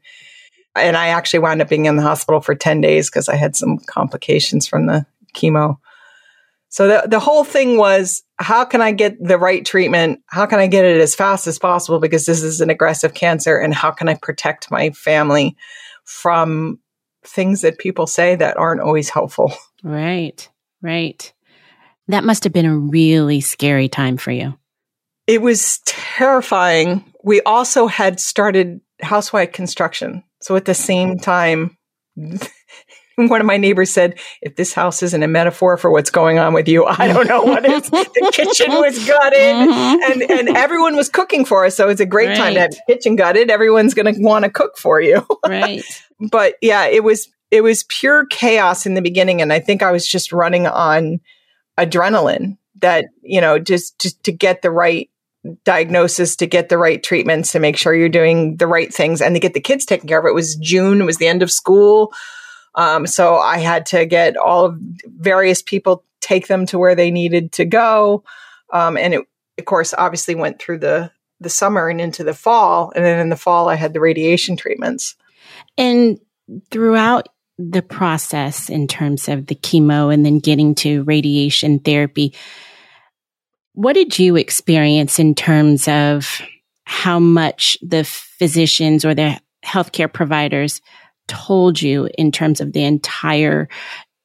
And 0.76 0.96
I 0.96 1.08
actually 1.08 1.40
wound 1.40 1.60
up 1.60 1.68
being 1.68 1.86
in 1.86 1.96
the 1.96 2.02
hospital 2.02 2.40
for 2.40 2.54
10 2.54 2.80
days 2.80 3.10
because 3.10 3.28
I 3.28 3.34
had 3.34 3.56
some 3.56 3.78
complications 3.78 4.68
from 4.68 4.86
the 4.86 5.06
chemo. 5.34 5.78
So 6.68 6.86
the, 6.86 7.08
the 7.08 7.18
whole 7.18 7.44
thing 7.44 7.78
was, 7.78 8.22
how 8.36 8.64
can 8.64 8.80
I 8.80 8.92
get 8.92 9.16
the 9.20 9.38
right 9.38 9.64
treatment? 9.64 10.20
How 10.26 10.46
can 10.46 10.60
I 10.60 10.66
get 10.66 10.84
it 10.84 11.00
as 11.00 11.14
fast 11.14 11.46
as 11.46 11.58
possible? 11.58 11.98
Because 11.98 12.26
this 12.26 12.42
is 12.42 12.60
an 12.60 12.70
aggressive 12.70 13.14
cancer. 13.14 13.56
And 13.56 13.74
how 13.74 13.90
can 13.90 14.08
I 14.08 14.14
protect 14.14 14.70
my 14.70 14.90
family 14.90 15.56
from 16.04 16.78
things 17.28 17.62
that 17.62 17.78
people 17.78 18.06
say 18.06 18.36
that 18.36 18.56
aren't 18.56 18.80
always 18.80 19.10
helpful. 19.10 19.52
Right, 19.84 20.50
right. 20.82 21.32
That 22.08 22.24
must 22.24 22.42
have 22.42 22.52
been 22.52 22.66
a 22.66 22.76
really 22.76 23.40
scary 23.40 23.88
time 23.88 24.16
for 24.16 24.32
you. 24.32 24.58
It 25.28 25.40
was 25.40 25.78
terrifying. 25.84 27.04
We 27.22 27.42
also 27.42 27.86
had 27.86 28.18
started 28.18 28.80
housewide 29.00 29.52
construction. 29.52 30.24
So 30.40 30.56
at 30.56 30.64
the 30.64 30.74
same 30.74 31.16
time, 31.16 31.76
one 33.26 33.40
of 33.40 33.46
my 33.46 33.56
neighbors 33.56 33.90
said, 33.90 34.18
if 34.40 34.54
this 34.54 34.72
house 34.72 35.02
isn't 35.02 35.22
a 35.22 35.26
metaphor 35.26 35.76
for 35.76 35.90
what's 35.90 36.10
going 36.10 36.38
on 36.38 36.52
with 36.54 36.68
you, 36.68 36.84
I 36.84 37.08
don't 37.08 37.26
know 37.26 37.42
what 37.42 37.64
is. 37.66 37.90
the 37.90 38.32
kitchen 38.32 38.70
was 38.70 39.04
gutted 39.04 39.38
mm-hmm. 39.38 40.22
and, 40.22 40.30
and 40.30 40.56
everyone 40.56 40.94
was 40.94 41.08
cooking 41.08 41.44
for 41.44 41.64
us. 41.64 41.76
So 41.76 41.88
it's 41.88 42.00
a 42.00 42.06
great 42.06 42.28
right. 42.28 42.36
time 42.36 42.54
to 42.54 42.60
have 42.60 42.70
the 42.70 42.80
kitchen 42.88 43.16
gutted. 43.16 43.50
Everyone's 43.50 43.94
going 43.94 44.14
to 44.14 44.20
want 44.22 44.44
to 44.44 44.50
cook 44.50 44.78
for 44.78 45.00
you. 45.00 45.26
right. 45.46 45.82
But 46.30 46.54
yeah, 46.62 46.86
it 46.86 47.02
was, 47.02 47.28
it 47.50 47.62
was 47.62 47.84
pure 47.88 48.26
chaos 48.26 48.86
in 48.86 48.94
the 48.94 49.02
beginning. 49.02 49.42
And 49.42 49.52
I 49.52 49.58
think 49.58 49.82
I 49.82 49.90
was 49.90 50.06
just 50.06 50.32
running 50.32 50.68
on 50.68 51.20
adrenaline 51.76 52.56
that, 52.80 53.06
you 53.22 53.40
know, 53.40 53.58
just, 53.58 53.98
just 53.98 54.22
to 54.24 54.32
get 54.32 54.62
the 54.62 54.70
right 54.70 55.10
diagnosis, 55.64 56.36
to 56.36 56.46
get 56.46 56.68
the 56.68 56.78
right 56.78 57.02
treatments, 57.02 57.50
to 57.52 57.58
make 57.58 57.76
sure 57.76 57.94
you're 57.94 58.08
doing 58.08 58.58
the 58.58 58.66
right 58.66 58.94
things 58.94 59.20
and 59.20 59.34
to 59.34 59.40
get 59.40 59.54
the 59.54 59.60
kids 59.60 59.84
taken 59.84 60.08
care 60.08 60.20
of. 60.20 60.26
It 60.26 60.34
was 60.34 60.54
June. 60.56 61.00
It 61.00 61.04
was 61.04 61.16
the 61.16 61.26
end 61.26 61.42
of 61.42 61.50
school. 61.50 62.12
Um, 62.78 63.08
so 63.08 63.34
I 63.34 63.58
had 63.58 63.86
to 63.86 64.06
get 64.06 64.36
all 64.36 64.64
of 64.64 64.78
various 65.04 65.62
people 65.62 66.04
take 66.20 66.46
them 66.46 66.64
to 66.66 66.78
where 66.78 66.94
they 66.94 67.10
needed 67.10 67.50
to 67.52 67.64
go. 67.64 68.22
Um, 68.72 68.96
and 68.96 69.14
it, 69.14 69.24
of 69.58 69.64
course, 69.64 69.92
obviously 69.98 70.36
went 70.36 70.60
through 70.60 70.78
the, 70.78 71.10
the 71.40 71.50
summer 71.50 71.88
and 71.88 72.00
into 72.00 72.22
the 72.22 72.34
fall. 72.34 72.92
And 72.94 73.04
then 73.04 73.18
in 73.18 73.30
the 73.30 73.36
fall, 73.36 73.68
I 73.68 73.74
had 73.74 73.94
the 73.94 74.00
radiation 74.00 74.56
treatments. 74.56 75.16
And 75.76 76.20
throughout 76.70 77.28
the 77.58 77.82
process 77.82 78.70
in 78.70 78.86
terms 78.86 79.28
of 79.28 79.46
the 79.46 79.56
chemo 79.56 80.14
and 80.14 80.24
then 80.24 80.38
getting 80.38 80.76
to 80.76 81.02
radiation 81.02 81.80
therapy, 81.80 82.32
what 83.72 83.94
did 83.94 84.20
you 84.20 84.36
experience 84.36 85.18
in 85.18 85.34
terms 85.34 85.88
of 85.88 86.40
how 86.84 87.18
much 87.18 87.76
the 87.82 88.04
physicians 88.04 89.04
or 89.04 89.16
the 89.16 89.40
healthcare 89.64 90.12
providers 90.12 90.80
told 91.28 91.80
you 91.80 92.08
in 92.18 92.32
terms 92.32 92.60
of 92.60 92.72
the 92.72 92.82
entire 92.84 93.68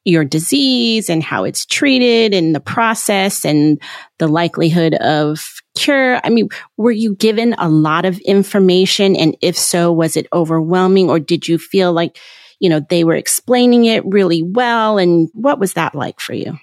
your 0.06 0.26
disease 0.26 1.10
and 1.10 1.24
how 1.24 1.46
it's 1.46 1.66
treated 1.66 2.34
and 2.34 2.54
the 2.54 2.60
process 2.60 3.46
and 3.46 3.82
the 4.20 4.28
likelihood 4.28 4.96
of 4.96 5.62
cure? 5.76 6.20
I 6.24 6.30
mean, 6.30 6.50
were 6.78 6.92
you 6.92 7.16
given 7.16 7.56
a 7.58 7.70
lot 7.70 8.06
of 8.06 8.20
information? 8.20 9.16
And 9.16 9.38
if 9.42 9.58
so, 9.58 9.92
was 9.92 10.18
it 10.18 10.28
overwhelming 10.34 11.10
or 11.10 11.20
did 11.20 11.48
you 11.48 11.58
feel 11.58 11.94
like, 11.94 12.20
you 12.60 12.70
know, 12.70 12.82
they 12.90 13.04
were 13.04 13.16
explaining 13.16 13.86
it 13.86 14.06
really 14.06 14.44
well? 14.44 14.98
And 14.98 15.30
what 15.34 15.60
was 15.60 15.74
that 15.74 15.96
like 15.96 16.20
for 16.20 16.34
you? 16.34 16.58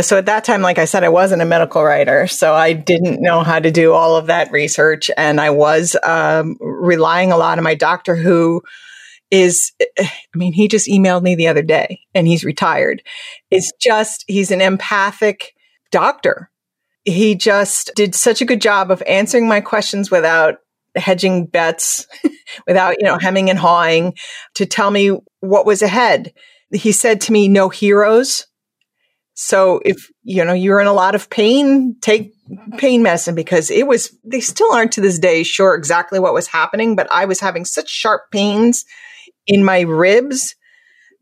So 0.00 0.18
at 0.18 0.26
that 0.26 0.44
time, 0.44 0.60
like 0.60 0.78
I 0.78 0.84
said, 0.84 1.04
I 1.04 1.08
wasn't 1.08 1.40
a 1.40 1.46
medical 1.46 1.82
writer, 1.82 2.26
so 2.26 2.52
I 2.52 2.74
didn't 2.74 3.22
know 3.22 3.42
how 3.42 3.58
to 3.58 3.70
do 3.70 3.94
all 3.94 4.16
of 4.16 4.26
that 4.26 4.52
research, 4.52 5.10
and 5.16 5.40
I 5.40 5.48
was 5.48 5.96
um, 6.04 6.58
relying 6.60 7.32
a 7.32 7.38
lot 7.38 7.56
on 7.56 7.64
my 7.64 7.74
doctor, 7.74 8.14
who 8.14 8.62
is, 9.30 9.72
I 9.98 10.10
mean, 10.34 10.52
he 10.52 10.68
just 10.68 10.88
emailed 10.88 11.22
me 11.22 11.34
the 11.34 11.48
other 11.48 11.62
day 11.62 12.00
and 12.14 12.26
he's 12.26 12.44
retired. 12.44 13.02
It's 13.50 13.72
just, 13.80 14.24
he's 14.26 14.50
an 14.50 14.60
empathic 14.60 15.54
doctor. 15.90 16.50
He 17.04 17.34
just 17.34 17.92
did 17.94 18.14
such 18.14 18.40
a 18.40 18.44
good 18.44 18.60
job 18.60 18.90
of 18.90 19.02
answering 19.06 19.48
my 19.48 19.60
questions 19.60 20.10
without 20.10 20.56
hedging 20.96 21.46
bets, 21.46 22.06
without, 22.66 22.96
you 22.98 23.04
know, 23.04 23.18
hemming 23.18 23.50
and 23.50 23.58
hawing 23.58 24.14
to 24.54 24.66
tell 24.66 24.90
me 24.90 25.18
what 25.40 25.66
was 25.66 25.82
ahead. 25.82 26.32
He 26.72 26.90
said 26.90 27.20
to 27.22 27.32
me, 27.32 27.48
no 27.48 27.68
heroes. 27.68 28.46
So 29.34 29.80
if, 29.84 30.10
you 30.22 30.44
know, 30.44 30.54
you're 30.54 30.80
in 30.80 30.86
a 30.86 30.94
lot 30.94 31.14
of 31.14 31.28
pain, 31.28 31.96
take 32.00 32.32
pain 32.78 33.02
medicine 33.02 33.34
because 33.34 33.70
it 33.70 33.86
was, 33.86 34.16
they 34.24 34.40
still 34.40 34.72
aren't 34.72 34.92
to 34.92 35.02
this 35.02 35.18
day 35.18 35.42
sure 35.42 35.74
exactly 35.74 36.18
what 36.18 36.32
was 36.32 36.46
happening, 36.46 36.96
but 36.96 37.06
I 37.12 37.26
was 37.26 37.38
having 37.38 37.66
such 37.66 37.90
sharp 37.90 38.22
pains 38.32 38.84
in 39.46 39.64
my 39.64 39.80
ribs 39.80 40.54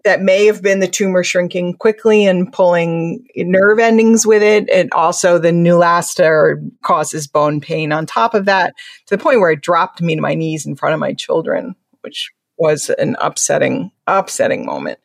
that 0.04 0.20
may 0.20 0.46
have 0.46 0.62
been 0.62 0.80
the 0.80 0.86
tumor 0.86 1.24
shrinking 1.24 1.74
quickly 1.74 2.26
and 2.26 2.52
pulling 2.52 3.26
nerve 3.36 3.78
endings 3.78 4.26
with 4.26 4.42
it. 4.42 4.68
And 4.68 4.92
also 4.92 5.38
the 5.38 5.48
Neulasta 5.48 6.56
causes 6.82 7.26
bone 7.26 7.60
pain 7.60 7.90
on 7.90 8.04
top 8.04 8.34
of 8.34 8.44
that 8.44 8.74
to 9.06 9.16
the 9.16 9.22
point 9.22 9.40
where 9.40 9.50
it 9.50 9.62
dropped 9.62 10.02
me 10.02 10.14
to 10.14 10.20
my 10.20 10.34
knees 10.34 10.66
in 10.66 10.76
front 10.76 10.92
of 10.92 11.00
my 11.00 11.14
children, 11.14 11.74
which 12.02 12.30
was 12.58 12.90
an 12.90 13.16
upsetting, 13.18 13.90
upsetting 14.06 14.66
moment. 14.66 14.98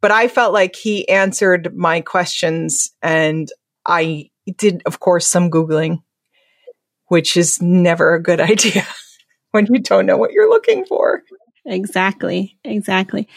But 0.00 0.12
I 0.12 0.28
felt 0.28 0.52
like 0.52 0.76
he 0.76 1.08
answered 1.08 1.76
my 1.76 2.00
questions 2.00 2.92
and 3.02 3.50
I 3.84 4.30
did, 4.56 4.82
of 4.86 5.00
course, 5.00 5.26
some 5.26 5.50
Googling, 5.50 6.02
which 7.08 7.36
is 7.36 7.60
never 7.60 8.14
a 8.14 8.22
good 8.22 8.40
idea 8.52 8.86
when 9.50 9.66
you 9.66 9.80
don't 9.80 10.06
know 10.06 10.16
what 10.16 10.30
you're 10.30 10.48
looking 10.48 10.84
for. 10.84 11.24
Exactly. 11.66 12.56
Exactly. 12.64 13.28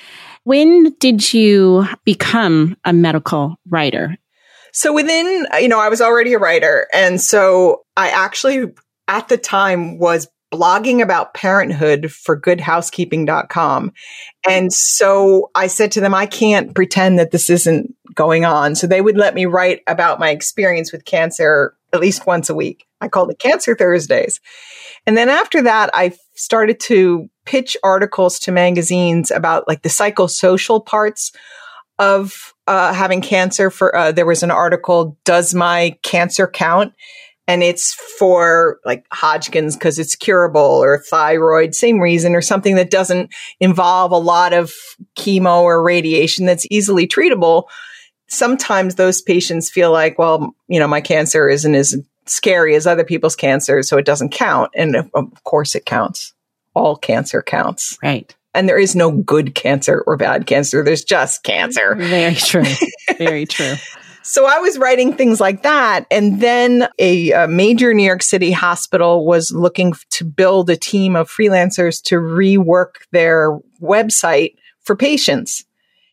When 0.43 0.95
did 0.99 1.33
you 1.33 1.87
become 2.05 2.77
a 2.85 2.93
medical 2.93 3.57
writer? 3.67 4.17
So 4.71 4.93
within, 4.93 5.47
you 5.59 5.67
know, 5.67 5.79
I 5.79 5.89
was 5.89 6.01
already 6.01 6.33
a 6.33 6.39
writer. 6.39 6.87
And 6.93 7.19
so 7.19 7.83
I 7.97 8.09
actually 8.09 8.67
at 9.07 9.27
the 9.27 9.37
time 9.37 9.97
was 9.97 10.27
blogging 10.53 11.01
about 11.01 11.33
parenthood 11.33 12.11
for 12.11 12.39
goodhousekeeping.com. 12.39 13.91
And 14.47 14.73
so 14.73 15.51
I 15.53 15.67
said 15.67 15.91
to 15.93 16.01
them, 16.01 16.13
I 16.13 16.25
can't 16.25 16.73
pretend 16.73 17.19
that 17.19 17.31
this 17.31 17.49
isn't 17.49 17.93
going 18.15 18.45
on. 18.45 18.75
So 18.75 18.87
they 18.87 19.01
would 19.01 19.17
let 19.17 19.35
me 19.35 19.45
write 19.45 19.81
about 19.87 20.19
my 20.19 20.29
experience 20.29 20.91
with 20.91 21.05
cancer 21.05 21.75
at 21.93 21.99
least 21.99 22.25
once 22.25 22.49
a 22.49 22.55
week. 22.55 22.85
I 23.01 23.07
called 23.07 23.31
it 23.31 23.39
Cancer 23.39 23.75
Thursdays. 23.75 24.39
And 25.05 25.15
then 25.15 25.29
after 25.29 25.63
that, 25.63 25.89
I 25.93 26.13
started 26.35 26.79
to 26.81 27.29
pitch 27.49 27.75
articles 27.83 28.37
to 28.37 28.51
magazines 28.51 29.31
about 29.31 29.67
like 29.67 29.81
the 29.81 29.89
psychosocial 29.89 30.85
parts 30.85 31.31
of 31.97 32.53
uh, 32.67 32.93
having 32.93 33.21
cancer. 33.21 33.71
For 33.71 33.95
uh, 33.95 34.11
there 34.11 34.27
was 34.27 34.43
an 34.43 34.51
article, 34.51 35.17
"Does 35.25 35.55
my 35.55 35.97
cancer 36.03 36.47
count?" 36.47 36.93
and 37.47 37.63
it's 37.63 37.95
for 38.19 38.79
like 38.85 39.07
Hodgkin's 39.11 39.75
because 39.75 39.97
it's 39.97 40.15
curable 40.15 40.61
or 40.61 41.03
thyroid, 41.09 41.73
same 41.73 41.99
reason, 41.99 42.35
or 42.35 42.41
something 42.41 42.75
that 42.75 42.91
doesn't 42.91 43.33
involve 43.59 44.11
a 44.11 44.17
lot 44.17 44.53
of 44.53 44.71
chemo 45.17 45.63
or 45.63 45.81
radiation 45.81 46.45
that's 46.45 46.67
easily 46.69 47.07
treatable. 47.07 47.63
Sometimes 48.27 48.93
those 48.93 49.23
patients 49.23 49.71
feel 49.71 49.91
like, 49.91 50.19
well, 50.19 50.55
you 50.67 50.79
know, 50.79 50.87
my 50.87 51.01
cancer 51.01 51.49
isn't 51.49 51.73
as 51.73 51.95
scary 52.27 52.75
as 52.75 52.85
other 52.85 53.03
people's 53.03 53.35
cancer, 53.35 53.81
so 53.81 53.97
it 53.97 54.05
doesn't 54.05 54.29
count. 54.29 54.69
And 54.75 54.95
of, 54.95 55.09
of 55.15 55.43
course 55.43 55.73
it 55.73 55.87
counts. 55.87 56.35
All 56.73 56.95
cancer 56.95 57.41
counts. 57.41 57.97
Right. 58.03 58.35
And 58.53 58.67
there 58.67 58.79
is 58.79 58.95
no 58.95 59.11
good 59.11 59.53
cancer 59.55 60.03
or 60.07 60.17
bad 60.17 60.47
cancer. 60.47 60.83
There's 60.83 61.03
just 61.03 61.43
cancer. 61.43 61.95
Very 61.95 62.35
true. 62.35 62.63
Very 63.17 63.45
true. 63.45 63.75
So 64.23 64.45
I 64.45 64.59
was 64.59 64.77
writing 64.77 65.13
things 65.13 65.39
like 65.39 65.63
that. 65.63 66.05
And 66.11 66.41
then 66.41 66.87
a, 66.99 67.31
a, 67.31 67.47
major 67.47 67.93
New 67.93 68.03
York 68.03 68.21
City 68.21 68.51
hospital 68.51 69.25
was 69.25 69.51
looking 69.51 69.93
to 70.11 70.25
build 70.25 70.69
a 70.69 70.75
team 70.75 71.15
of 71.15 71.29
freelancers 71.29 72.01
to 72.03 72.15
rework 72.15 72.95
their 73.11 73.57
website 73.81 74.55
for 74.81 74.95
patients. 74.95 75.65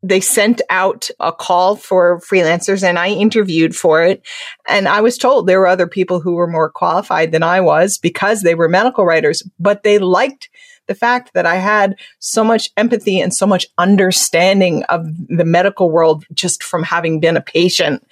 They 0.03 0.21
sent 0.21 0.61
out 0.71 1.09
a 1.21 1.33
call 1.33 1.76
for 1.76 2.21
freelancers 2.21 2.83
and 2.83 2.99
I 2.99 3.09
interviewed 3.09 3.75
for 3.75 4.03
it. 4.03 4.23
And 4.69 4.88
I 4.88 5.00
was 5.00 5.19
told 5.19 5.47
there 5.47 5.61
were 5.61 5.67
other 5.67 5.87
people 5.87 6.21
who 6.21 6.35
were 6.35 6.47
more 6.47 6.71
qualified 6.71 7.33
than 7.33 7.43
I 7.43 7.61
was 7.61 7.99
because 7.99 8.43
they 8.43 8.55
were 8.55 8.69
medical 8.69 9.05
writers, 9.05 9.43
but 9.59 9.83
they 9.83 9.99
liked 9.99 10.49
the 10.87 10.95
fact 10.95 11.33
that 11.35 11.47
I 11.47 11.57
had 11.57 11.97
so 12.19 12.45
much 12.45 12.71
empathy 12.76 13.21
and 13.21 13.35
so 13.35 13.47
much 13.47 13.67
understanding 13.79 14.85
of 14.85 15.05
the 15.29 15.45
medical 15.45 15.91
world 15.91 16.25
just 16.33 16.62
from 16.62 16.83
having 16.83 17.21
been 17.21 17.37
a 17.37 17.43
patient 17.43 18.07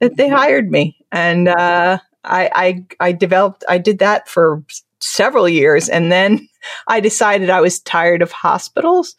that 0.00 0.16
they 0.16 0.28
hired 0.28 0.70
me. 0.70 0.96
And 1.10 1.48
uh, 1.48 1.98
I, 2.24 2.50
I, 2.54 2.86
I 3.00 3.12
developed, 3.12 3.64
I 3.68 3.78
did 3.78 3.98
that 3.98 4.28
for 4.28 4.62
several 5.00 5.48
years. 5.48 5.88
And 5.88 6.10
then 6.12 6.48
I 6.86 7.00
decided 7.00 7.50
I 7.50 7.60
was 7.60 7.80
tired 7.80 8.22
of 8.22 8.32
hospitals 8.32 9.16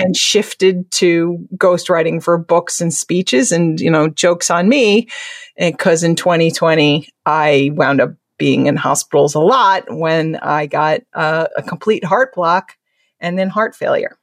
and 0.00 0.16
shifted 0.16 0.90
to 0.92 1.46
ghostwriting 1.56 2.22
for 2.22 2.38
books 2.38 2.80
and 2.80 2.92
speeches 2.92 3.52
and, 3.52 3.80
you 3.80 3.90
know, 3.90 4.08
jokes 4.08 4.50
on 4.50 4.68
me. 4.68 5.08
Because 5.56 6.02
in 6.02 6.16
2020, 6.16 7.08
I 7.26 7.70
wound 7.74 8.00
up 8.00 8.14
being 8.38 8.66
in 8.66 8.76
hospitals 8.76 9.34
a 9.34 9.40
lot 9.40 9.84
when 9.88 10.36
I 10.36 10.66
got 10.66 11.02
uh, 11.12 11.46
a 11.56 11.62
complete 11.62 12.04
heart 12.04 12.34
block 12.34 12.76
and 13.20 13.38
then 13.38 13.50
heart 13.50 13.74
failure 13.74 14.18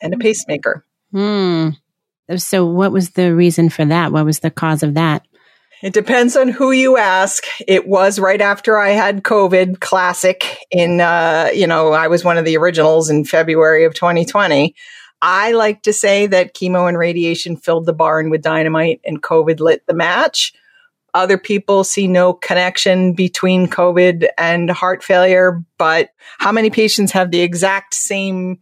and 0.00 0.14
a 0.14 0.18
pacemaker. 0.18 0.84
Hmm. 1.10 1.70
So, 2.36 2.64
what 2.66 2.92
was 2.92 3.10
the 3.10 3.34
reason 3.34 3.68
for 3.68 3.84
that? 3.84 4.12
What 4.12 4.24
was 4.24 4.40
the 4.40 4.50
cause 4.50 4.82
of 4.82 4.94
that? 4.94 5.26
It 5.82 5.92
depends 5.92 6.36
on 6.36 6.48
who 6.48 6.72
you 6.72 6.96
ask. 6.96 7.44
It 7.66 7.86
was 7.86 8.18
right 8.18 8.40
after 8.40 8.78
I 8.78 8.90
had 8.90 9.22
COVID, 9.22 9.78
classic. 9.80 10.58
In, 10.70 11.00
uh, 11.00 11.50
you 11.54 11.66
know, 11.66 11.92
I 11.92 12.08
was 12.08 12.24
one 12.24 12.38
of 12.38 12.44
the 12.44 12.56
originals 12.56 13.10
in 13.10 13.24
February 13.24 13.84
of 13.84 13.94
2020. 13.94 14.74
I 15.22 15.52
like 15.52 15.82
to 15.82 15.92
say 15.92 16.26
that 16.26 16.54
chemo 16.54 16.88
and 16.88 16.98
radiation 16.98 17.56
filled 17.56 17.86
the 17.86 17.92
barn 17.92 18.30
with 18.30 18.42
dynamite 18.42 19.00
and 19.04 19.22
COVID 19.22 19.60
lit 19.60 19.86
the 19.86 19.94
match. 19.94 20.52
Other 21.14 21.38
people 21.38 21.82
see 21.82 22.06
no 22.06 22.34
connection 22.34 23.14
between 23.14 23.68
COVID 23.68 24.28
and 24.36 24.68
heart 24.68 25.02
failure, 25.02 25.64
but 25.78 26.10
how 26.38 26.52
many 26.52 26.68
patients 26.68 27.12
have 27.12 27.30
the 27.30 27.40
exact 27.40 27.94
same 27.94 28.60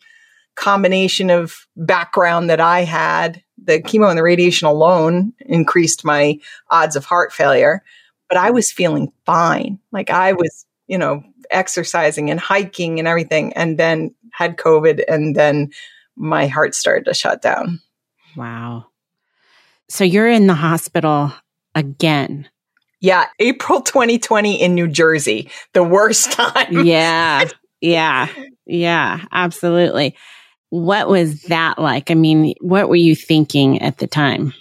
combination 0.54 1.30
of 1.30 1.66
background 1.76 2.50
that 2.50 2.60
I 2.60 2.82
had? 2.82 3.42
The 3.62 3.82
chemo 3.82 4.08
and 4.08 4.16
the 4.16 4.22
radiation 4.22 4.68
alone 4.68 5.32
increased 5.40 6.04
my 6.04 6.38
odds 6.70 6.94
of 6.94 7.04
heart 7.04 7.32
failure, 7.32 7.82
but 8.28 8.38
I 8.38 8.50
was 8.50 8.70
feeling 8.70 9.12
fine. 9.26 9.80
Like 9.90 10.10
I 10.10 10.34
was, 10.34 10.64
you 10.86 10.98
know, 10.98 11.24
exercising 11.50 12.30
and 12.30 12.38
hiking 12.38 13.00
and 13.00 13.08
everything, 13.08 13.52
and 13.54 13.76
then 13.78 14.14
had 14.30 14.56
COVID, 14.56 15.02
and 15.08 15.34
then 15.34 15.70
my 16.16 16.46
heart 16.46 16.74
started 16.74 17.04
to 17.06 17.14
shut 17.14 17.42
down. 17.42 17.80
Wow. 18.36 18.86
So 19.88 20.04
you're 20.04 20.28
in 20.28 20.46
the 20.46 20.54
hospital 20.54 21.32
again. 21.74 22.48
Yeah, 23.00 23.26
April 23.38 23.82
2020 23.82 24.62
in 24.62 24.74
New 24.74 24.88
Jersey, 24.88 25.50
the 25.72 25.84
worst 25.84 26.32
time. 26.32 26.86
yeah. 26.86 27.48
Yeah. 27.80 28.28
Yeah, 28.66 29.24
absolutely. 29.30 30.16
What 30.70 31.08
was 31.08 31.42
that 31.44 31.78
like? 31.78 32.10
I 32.10 32.14
mean, 32.14 32.54
what 32.60 32.88
were 32.88 32.96
you 32.96 33.14
thinking 33.14 33.82
at 33.82 33.98
the 33.98 34.06
time? 34.06 34.54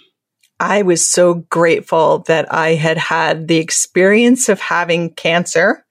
I 0.60 0.82
was 0.82 1.08
so 1.08 1.34
grateful 1.34 2.20
that 2.26 2.52
I 2.52 2.74
had 2.74 2.98
had 2.98 3.48
the 3.48 3.56
experience 3.56 4.48
of 4.48 4.60
having 4.60 5.14
cancer 5.14 5.84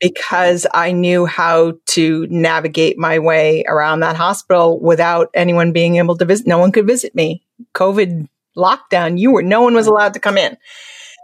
because 0.00 0.66
I 0.72 0.92
knew 0.92 1.26
how 1.26 1.74
to 1.86 2.26
navigate 2.28 2.98
my 2.98 3.18
way 3.18 3.64
around 3.66 4.00
that 4.00 4.16
hospital 4.16 4.78
without 4.78 5.30
anyone 5.34 5.72
being 5.72 5.96
able 5.96 6.16
to 6.18 6.24
visit. 6.24 6.46
No 6.46 6.58
one 6.58 6.72
could 6.72 6.86
visit 6.86 7.14
me. 7.14 7.42
COVID 7.74 8.28
lockdown, 8.56 9.18
you 9.18 9.32
were, 9.32 9.42
no 9.42 9.62
one 9.62 9.74
was 9.74 9.86
allowed 9.86 10.14
to 10.14 10.20
come 10.20 10.36
in. 10.36 10.56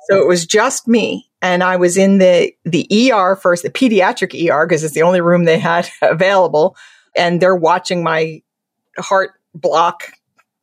So 0.09 0.19
it 0.19 0.27
was 0.27 0.47
just 0.47 0.89
me. 0.89 1.31
And 1.41 1.63
I 1.63 1.77
was 1.77 1.97
in 1.97 2.19
the, 2.19 2.53
the 2.65 3.13
ER 3.13 3.37
first, 3.37 3.63
the 3.63 3.71
pediatric 3.71 4.33
ER, 4.33 4.67
because 4.67 4.85
it's 4.85 4.95
the 4.95 5.03
only 5.03 5.21
room 5.21 5.45
they 5.45 5.59
had 5.59 5.89
available. 6.03 6.77
And 7.17 7.41
they're 7.41 7.57
watching 7.57 8.03
my 8.03 8.43
heart 8.99 9.33
block 9.55 10.13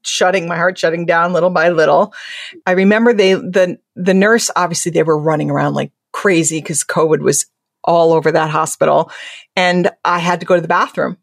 shutting 0.01 0.47
my 0.47 0.55
heart 0.55 0.77
shutting 0.77 1.05
down 1.05 1.33
little 1.33 1.49
by 1.49 1.69
little. 1.69 2.13
I 2.65 2.71
remember 2.71 3.13
they 3.13 3.33
the 3.33 3.77
the 3.95 4.13
nurse 4.13 4.49
obviously 4.55 4.91
they 4.91 5.03
were 5.03 5.19
running 5.19 5.51
around 5.51 5.73
like 5.73 5.91
crazy 6.11 6.59
because 6.59 6.83
COVID 6.83 7.19
was 7.19 7.45
all 7.89 8.13
over 8.13 8.31
that 8.31 8.51
hospital 8.51 9.11
and 9.55 9.89
I 10.05 10.19
had 10.19 10.39
to 10.41 10.45
go 10.45 10.55
to 10.55 10.61
the 10.61 10.67
bathroom. 10.67 11.17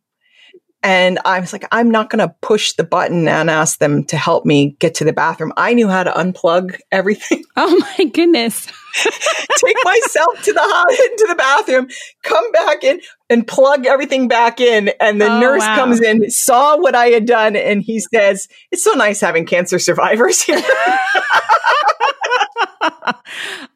And 0.82 1.18
I 1.24 1.40
was 1.40 1.52
like, 1.52 1.66
I'm 1.72 1.90
not 1.90 2.10
going 2.10 2.26
to 2.26 2.34
push 2.42 2.74
the 2.74 2.84
button 2.84 3.26
and 3.26 3.50
ask 3.50 3.78
them 3.78 4.04
to 4.04 4.16
help 4.16 4.44
me 4.44 4.76
get 4.78 4.96
to 4.96 5.04
the 5.04 5.12
bathroom. 5.12 5.52
I 5.56 5.74
knew 5.74 5.88
how 5.88 6.04
to 6.04 6.12
unplug 6.12 6.78
everything. 6.92 7.44
Oh 7.58 7.82
my 7.98 8.04
goodness. 8.04 8.66
Take 8.94 9.76
myself 9.82 10.42
to 10.42 10.52
the 10.52 11.10
into 11.10 11.26
the 11.26 11.34
bathroom, 11.34 11.88
come 12.22 12.52
back 12.52 12.84
in 12.84 13.00
and 13.30 13.48
plug 13.48 13.86
everything 13.86 14.28
back 14.28 14.60
in. 14.60 14.90
And 15.00 15.18
the 15.18 15.32
oh, 15.32 15.40
nurse 15.40 15.62
wow. 15.62 15.76
comes 15.76 16.02
in, 16.02 16.28
saw 16.28 16.76
what 16.76 16.94
I 16.94 17.06
had 17.06 17.24
done, 17.24 17.56
and 17.56 17.82
he 17.82 17.98
says, 18.12 18.46
It's 18.70 18.84
so 18.84 18.92
nice 18.92 19.22
having 19.22 19.46
cancer 19.46 19.78
survivors 19.78 20.42
here. 20.42 20.60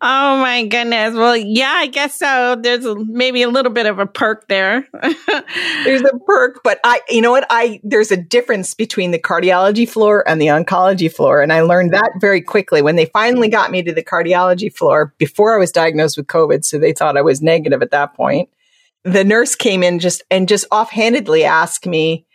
oh 0.00 0.38
my 0.40 0.66
goodness. 0.66 1.14
Well, 1.14 1.36
yeah, 1.36 1.72
I 1.76 1.86
guess 1.86 2.16
so. 2.16 2.56
There's 2.60 2.86
maybe 3.06 3.42
a 3.42 3.48
little 3.48 3.72
bit 3.72 3.86
of 3.86 3.98
a 3.98 4.06
perk 4.06 4.48
there. 4.48 4.86
there's 5.84 6.02
a 6.02 6.18
perk, 6.26 6.60
but 6.64 6.80
I, 6.84 7.00
you 7.08 7.20
know 7.20 7.30
what? 7.30 7.46
I, 7.50 7.80
there's 7.82 8.10
a 8.10 8.16
difference 8.16 8.74
between 8.74 9.10
the 9.10 9.18
cardiology 9.18 9.88
floor 9.88 10.26
and 10.26 10.40
the 10.40 10.46
oncology 10.46 11.12
floor. 11.12 11.42
And 11.42 11.52
I 11.52 11.62
learned 11.62 11.92
that 11.92 12.12
very 12.20 12.40
quickly 12.40 12.82
when 12.82 12.96
they 12.96 13.06
finally 13.06 13.48
got 13.48 13.70
me 13.70 13.82
to 13.82 13.92
the 13.92 14.04
cardiology 14.04 14.74
floor 14.74 15.14
before 15.18 15.54
I 15.54 15.58
was 15.58 15.72
diagnosed 15.72 16.16
with 16.16 16.26
COVID. 16.26 16.64
So 16.64 16.78
they 16.78 16.92
thought 16.92 17.16
I 17.16 17.22
was 17.22 17.42
negative 17.42 17.82
at 17.82 17.90
that 17.90 18.14
point. 18.14 18.48
The 19.04 19.24
nurse 19.24 19.54
came 19.54 19.82
in 19.82 19.98
just 19.98 20.22
and 20.30 20.48
just 20.48 20.66
offhandedly 20.70 21.44
asked 21.44 21.86
me 21.86 22.26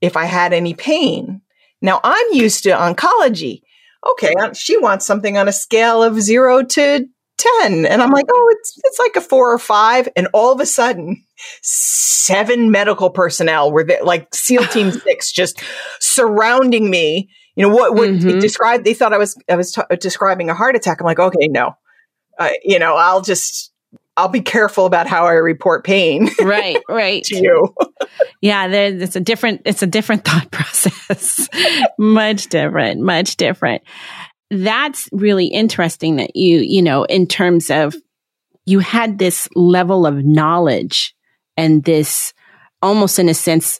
if 0.00 0.16
I 0.16 0.24
had 0.24 0.52
any 0.52 0.74
pain. 0.74 1.42
Now 1.80 2.00
I'm 2.02 2.26
used 2.32 2.64
to 2.64 2.70
oncology 2.70 3.62
okay, 4.06 4.34
she 4.54 4.76
wants 4.78 5.06
something 5.06 5.36
on 5.36 5.48
a 5.48 5.52
scale 5.52 6.02
of 6.02 6.20
zero 6.20 6.62
to 6.62 7.06
10. 7.38 7.86
And 7.86 8.02
I'm 8.02 8.10
like, 8.10 8.26
oh, 8.30 8.54
it's, 8.58 8.78
it's 8.84 8.98
like 8.98 9.16
a 9.16 9.20
four 9.20 9.52
or 9.52 9.58
five. 9.58 10.08
And 10.16 10.28
all 10.32 10.52
of 10.52 10.60
a 10.60 10.66
sudden, 10.66 11.24
seven 11.62 12.70
medical 12.70 13.10
personnel 13.10 13.72
were 13.72 13.84
there, 13.84 14.02
like 14.02 14.34
SEAL 14.34 14.66
Team 14.72 14.90
Six, 14.90 15.32
just 15.32 15.62
surrounding 16.00 16.90
me. 16.90 17.30
You 17.56 17.68
know, 17.68 17.74
what 17.74 17.94
would 17.94 18.10
mm-hmm. 18.10 18.38
describe, 18.38 18.84
they 18.84 18.94
thought 18.94 19.12
I 19.12 19.18
was, 19.18 19.36
I 19.48 19.56
was 19.56 19.72
t- 19.72 19.82
describing 19.98 20.48
a 20.50 20.54
heart 20.54 20.76
attack. 20.76 21.00
I'm 21.00 21.06
like, 21.06 21.18
okay, 21.18 21.48
no, 21.48 21.72
uh, 22.38 22.50
you 22.62 22.78
know, 22.78 22.94
I'll 22.94 23.22
just, 23.22 23.72
I'll 24.18 24.28
be 24.28 24.40
careful 24.40 24.84
about 24.84 25.06
how 25.06 25.26
I 25.26 25.34
report 25.34 25.84
pain. 25.84 26.28
Right, 26.40 26.82
right. 26.88 27.22
to 27.24 27.36
you. 27.36 27.74
yeah, 28.40 28.68
there, 28.68 28.86
it's 28.92 29.16
a 29.16 29.20
different, 29.20 29.62
it's 29.64 29.82
a 29.82 29.86
different 29.86 30.24
thought 30.26 30.50
process. 30.50 31.48
much 31.98 32.48
different, 32.48 33.00
much 33.00 33.36
different. 33.36 33.82
That's 34.50 35.08
really 35.12 35.46
interesting 35.46 36.16
that 36.16 36.34
you, 36.34 36.58
you 36.58 36.82
know, 36.82 37.04
in 37.04 37.26
terms 37.26 37.70
of 37.70 37.94
you 38.66 38.80
had 38.80 39.18
this 39.18 39.48
level 39.54 40.06
of 40.06 40.24
knowledge 40.24 41.14
and 41.56 41.84
this 41.84 42.32
almost 42.82 43.18
in 43.18 43.28
a 43.28 43.34
sense, 43.34 43.78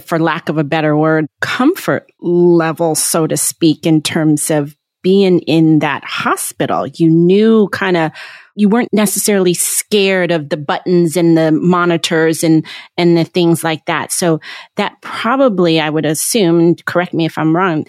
for 0.00 0.18
lack 0.18 0.48
of 0.48 0.58
a 0.58 0.64
better 0.64 0.96
word, 0.96 1.26
comfort 1.40 2.10
level, 2.20 2.94
so 2.94 3.26
to 3.26 3.36
speak, 3.36 3.86
in 3.86 4.02
terms 4.02 4.50
of 4.50 4.76
being 5.04 5.38
in 5.40 5.78
that 5.78 6.02
hospital. 6.02 6.88
You 6.88 7.08
knew 7.08 7.68
kind 7.68 7.96
of, 7.96 8.10
you 8.56 8.68
weren't 8.68 8.92
necessarily 8.92 9.54
scared 9.54 10.32
of 10.32 10.48
the 10.48 10.56
buttons 10.56 11.16
and 11.16 11.36
the 11.36 11.52
monitors 11.52 12.42
and, 12.42 12.66
and 12.96 13.16
the 13.16 13.24
things 13.24 13.62
like 13.62 13.84
that. 13.84 14.10
So 14.10 14.40
that 14.76 15.00
probably, 15.02 15.78
I 15.78 15.90
would 15.90 16.06
assume, 16.06 16.74
correct 16.86 17.14
me 17.14 17.26
if 17.26 17.38
I'm 17.38 17.54
wrong, 17.54 17.84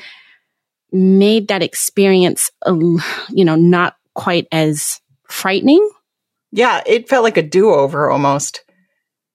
made 0.92 1.48
that 1.48 1.64
experience, 1.64 2.52
uh, 2.68 2.76
you 3.30 3.46
know, 3.46 3.56
not 3.56 3.96
quite 4.14 4.48
as 4.52 5.02
frightening. 5.28 5.90
Yeah, 6.52 6.84
it 6.86 7.10
felt 7.10 7.24
like 7.24 7.38
a 7.38 7.42
do 7.42 7.72
over 7.72 8.10
almost. 8.12 8.62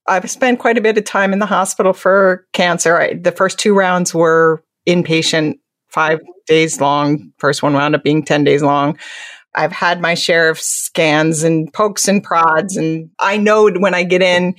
I've 0.07 0.31
spent 0.31 0.59
quite 0.59 0.79
a 0.79 0.81
bit 0.81 0.99
of 0.99 1.05
time 1.05 1.33
in 1.33 1.39
the 1.39 1.47
hospital 1.47 1.93
for 1.93 2.47
cancer. 2.53 2.99
I, 2.99 3.15
the 3.15 3.33
first 3.33 3.59
two 3.59 3.75
rounds 3.75 4.15
were 4.15 4.63
inpatient, 4.89 5.59
five 5.91 6.21
days 6.47 6.81
long. 6.81 7.33
First 7.39 7.63
one 7.63 7.75
wound 7.75 7.95
up 7.95 8.03
being 8.03 8.25
10 8.25 8.45
days 8.45 8.63
long. 8.63 8.99
I've 9.55 9.73
had 9.73 10.01
my 10.01 10.15
share 10.15 10.49
of 10.49 10.61
scans 10.61 11.43
and 11.43 11.73
pokes 11.73 12.07
and 12.09 12.23
prods. 12.23 12.77
And 12.77 13.11
I 13.19 13.37
know 13.37 13.69
when 13.71 13.95
I 13.95 14.05
get 14.05 14.23
in 14.23 14.55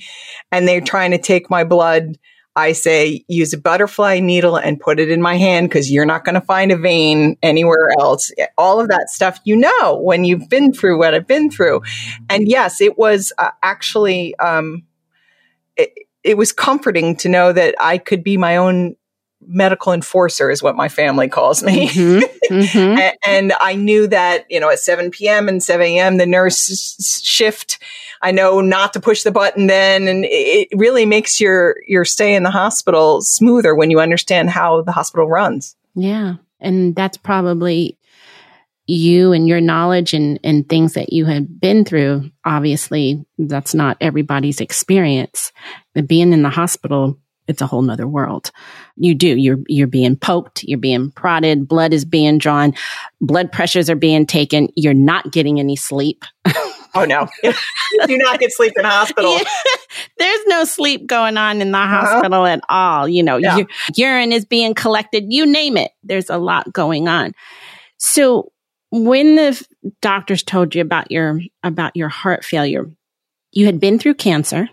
and 0.50 0.68
they're 0.68 0.82
trying 0.82 1.12
to 1.12 1.18
take 1.18 1.48
my 1.48 1.64
blood, 1.64 2.18
I 2.54 2.72
say 2.72 3.24
use 3.28 3.54
a 3.54 3.58
butterfly 3.58 4.20
needle 4.20 4.56
and 4.56 4.78
put 4.78 5.00
it 5.00 5.10
in 5.10 5.22
my 5.22 5.36
hand 5.38 5.70
because 5.70 5.90
you're 5.90 6.04
not 6.04 6.24
going 6.24 6.34
to 6.34 6.42
find 6.42 6.70
a 6.70 6.76
vein 6.76 7.38
anywhere 7.42 7.90
else. 7.98 8.30
All 8.58 8.78
of 8.78 8.88
that 8.88 9.08
stuff 9.08 9.40
you 9.44 9.56
know 9.56 9.98
when 10.02 10.24
you've 10.24 10.50
been 10.50 10.72
through 10.74 10.98
what 10.98 11.14
I've 11.14 11.26
been 11.26 11.50
through. 11.50 11.80
And 12.28 12.46
yes, 12.46 12.82
it 12.82 12.98
was 12.98 13.32
uh, 13.38 13.52
actually, 13.62 14.34
um, 14.36 14.82
it, 15.76 15.94
it 16.22 16.36
was 16.36 16.52
comforting 16.52 17.16
to 17.16 17.30
know 17.30 17.54
that 17.54 17.74
I 17.80 17.96
could 17.96 18.22
be 18.22 18.36
my 18.36 18.58
own 18.58 18.96
medical 19.46 19.92
enforcer 19.92 20.50
is 20.50 20.62
what 20.62 20.76
my 20.76 20.88
family 20.88 21.28
calls 21.28 21.62
me. 21.62 21.88
Mm-hmm, 21.88 22.54
mm-hmm. 22.54 22.78
and, 22.98 23.16
and, 23.26 23.52
I 23.60 23.74
knew 23.74 24.06
that, 24.08 24.46
you 24.50 24.60
know, 24.60 24.70
at 24.70 24.78
7 24.78 25.10
p.m. 25.10 25.48
and 25.48 25.62
7 25.62 25.84
a.m., 25.84 26.16
the 26.16 26.26
nurse 26.26 27.22
shift, 27.24 27.78
I 28.20 28.32
know 28.32 28.60
not 28.60 28.92
to 28.94 29.00
push 29.00 29.22
the 29.22 29.32
button 29.32 29.66
then. 29.66 30.08
And 30.08 30.24
it 30.28 30.68
really 30.74 31.06
makes 31.06 31.40
your, 31.40 31.76
your 31.86 32.04
stay 32.04 32.34
in 32.34 32.42
the 32.42 32.50
hospital 32.50 33.20
smoother 33.20 33.74
when 33.74 33.90
you 33.90 34.00
understand 34.00 34.50
how 34.50 34.82
the 34.82 34.92
hospital 34.92 35.28
runs. 35.28 35.76
Yeah. 35.94 36.34
And 36.60 36.94
that's 36.94 37.16
probably 37.16 37.98
you 38.86 39.32
and 39.32 39.46
your 39.46 39.60
knowledge 39.60 40.12
and, 40.12 40.38
and 40.42 40.68
things 40.68 40.94
that 40.94 41.12
you 41.12 41.24
have 41.26 41.60
been 41.60 41.84
through. 41.84 42.30
Obviously, 42.44 43.24
that's 43.38 43.74
not 43.74 43.96
everybody's 44.00 44.60
experience. 44.60 45.52
But 45.94 46.08
being 46.08 46.32
in 46.32 46.42
the 46.42 46.50
hospital 46.50 47.18
it's 47.48 47.62
a 47.62 47.66
whole 47.66 47.82
nother 47.82 48.06
world. 48.06 48.50
You 48.96 49.14
do. 49.14 49.36
You're 49.36 49.58
you're 49.68 49.86
being 49.86 50.16
poked, 50.16 50.64
you're 50.64 50.78
being 50.78 51.10
prodded, 51.10 51.66
blood 51.66 51.92
is 51.92 52.04
being 52.04 52.38
drawn, 52.38 52.74
blood 53.20 53.50
pressures 53.50 53.88
are 53.88 53.96
being 53.96 54.26
taken. 54.26 54.68
You're 54.76 54.94
not 54.94 55.32
getting 55.32 55.58
any 55.58 55.76
sleep. 55.76 56.24
oh 56.94 57.04
no. 57.06 57.28
do 58.06 58.16
not 58.18 58.38
get 58.38 58.52
sleep 58.52 58.72
in 58.76 58.84
hospital. 58.84 59.38
Yeah. 59.42 59.44
There's 60.18 60.46
no 60.46 60.64
sleep 60.64 61.06
going 61.06 61.36
on 61.36 61.60
in 61.60 61.70
the 61.70 61.78
uh-huh. 61.78 62.00
hospital 62.00 62.46
at 62.46 62.60
all. 62.68 63.06
You 63.06 63.22
know, 63.22 63.36
yeah. 63.36 63.64
urine 63.94 64.32
is 64.32 64.46
being 64.46 64.72
collected, 64.72 65.26
you 65.28 65.44
name 65.44 65.76
it. 65.76 65.92
There's 66.02 66.30
a 66.30 66.38
lot 66.38 66.72
going 66.72 67.08
on. 67.08 67.34
So 67.98 68.52
when 68.90 69.36
the 69.36 69.66
doctors 70.00 70.42
told 70.42 70.74
you 70.74 70.80
about 70.82 71.10
your 71.10 71.40
about 71.62 71.96
your 71.96 72.08
heart 72.08 72.44
failure, 72.44 72.90
you 73.50 73.66
had 73.66 73.80
been 73.80 73.98
through 73.98 74.14
cancer 74.14 74.68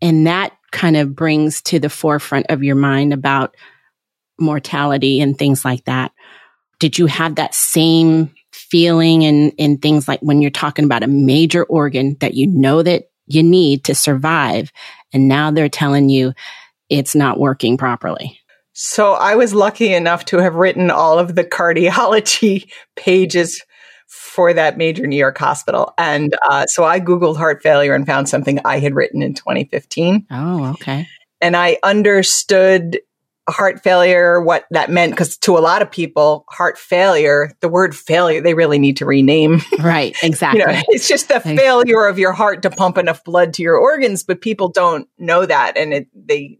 and 0.00 0.26
that 0.26 0.52
kind 0.72 0.96
of 0.96 1.14
brings 1.14 1.62
to 1.62 1.78
the 1.78 1.90
forefront 1.90 2.46
of 2.48 2.62
your 2.64 2.74
mind 2.74 3.12
about 3.12 3.56
mortality 4.38 5.20
and 5.20 5.38
things 5.38 5.64
like 5.64 5.84
that. 5.84 6.12
Did 6.80 6.98
you 6.98 7.06
have 7.06 7.36
that 7.36 7.54
same 7.54 8.34
feeling 8.52 9.24
and, 9.24 9.52
and 9.58 9.80
things 9.80 10.08
like 10.08 10.20
when 10.20 10.42
you're 10.42 10.50
talking 10.50 10.84
about 10.84 11.02
a 11.02 11.08
major 11.08 11.64
organ 11.64 12.16
that 12.20 12.34
you 12.34 12.46
know 12.46 12.82
that 12.82 13.10
you 13.26 13.42
need 13.42 13.84
to 13.84 13.94
survive 13.94 14.72
and 15.12 15.28
now 15.28 15.50
they're 15.50 15.68
telling 15.68 16.08
you 16.08 16.32
it's 16.88 17.14
not 17.14 17.38
working 17.38 17.76
properly? 17.76 18.38
So 18.72 19.12
I 19.12 19.36
was 19.36 19.54
lucky 19.54 19.92
enough 19.92 20.24
to 20.26 20.38
have 20.38 20.54
written 20.54 20.90
all 20.90 21.18
of 21.18 21.34
the 21.34 21.44
cardiology 21.44 22.70
pages 22.96 23.62
for 24.32 24.54
that 24.54 24.78
major 24.78 25.06
New 25.06 25.16
York 25.16 25.36
hospital. 25.36 25.92
And 25.98 26.34
uh, 26.48 26.66
so 26.66 26.84
I 26.84 27.00
Googled 27.00 27.36
heart 27.36 27.62
failure 27.62 27.94
and 27.94 28.06
found 28.06 28.30
something 28.30 28.60
I 28.64 28.78
had 28.78 28.94
written 28.94 29.22
in 29.22 29.34
2015. 29.34 30.26
Oh, 30.30 30.70
okay. 30.70 31.06
And 31.42 31.54
I 31.54 31.76
understood 31.82 32.98
heart 33.46 33.82
failure, 33.82 34.40
what 34.40 34.64
that 34.70 34.90
meant, 34.90 35.12
because 35.12 35.36
to 35.38 35.58
a 35.58 35.60
lot 35.60 35.82
of 35.82 35.90
people, 35.90 36.46
heart 36.48 36.78
failure, 36.78 37.52
the 37.60 37.68
word 37.68 37.94
failure, 37.94 38.40
they 38.40 38.54
really 38.54 38.78
need 38.78 38.96
to 38.98 39.04
rename. 39.04 39.60
Right, 39.80 40.16
exactly. 40.22 40.60
you 40.60 40.66
know, 40.66 40.82
it's 40.88 41.08
just 41.08 41.28
the 41.28 41.40
failure 41.40 42.06
of 42.06 42.18
your 42.18 42.32
heart 42.32 42.62
to 42.62 42.70
pump 42.70 42.96
enough 42.96 43.24
blood 43.24 43.52
to 43.54 43.62
your 43.62 43.76
organs, 43.76 44.22
but 44.22 44.40
people 44.40 44.68
don't 44.68 45.08
know 45.18 45.44
that. 45.44 45.76
And 45.76 45.92
it, 45.92 46.08
they, 46.14 46.58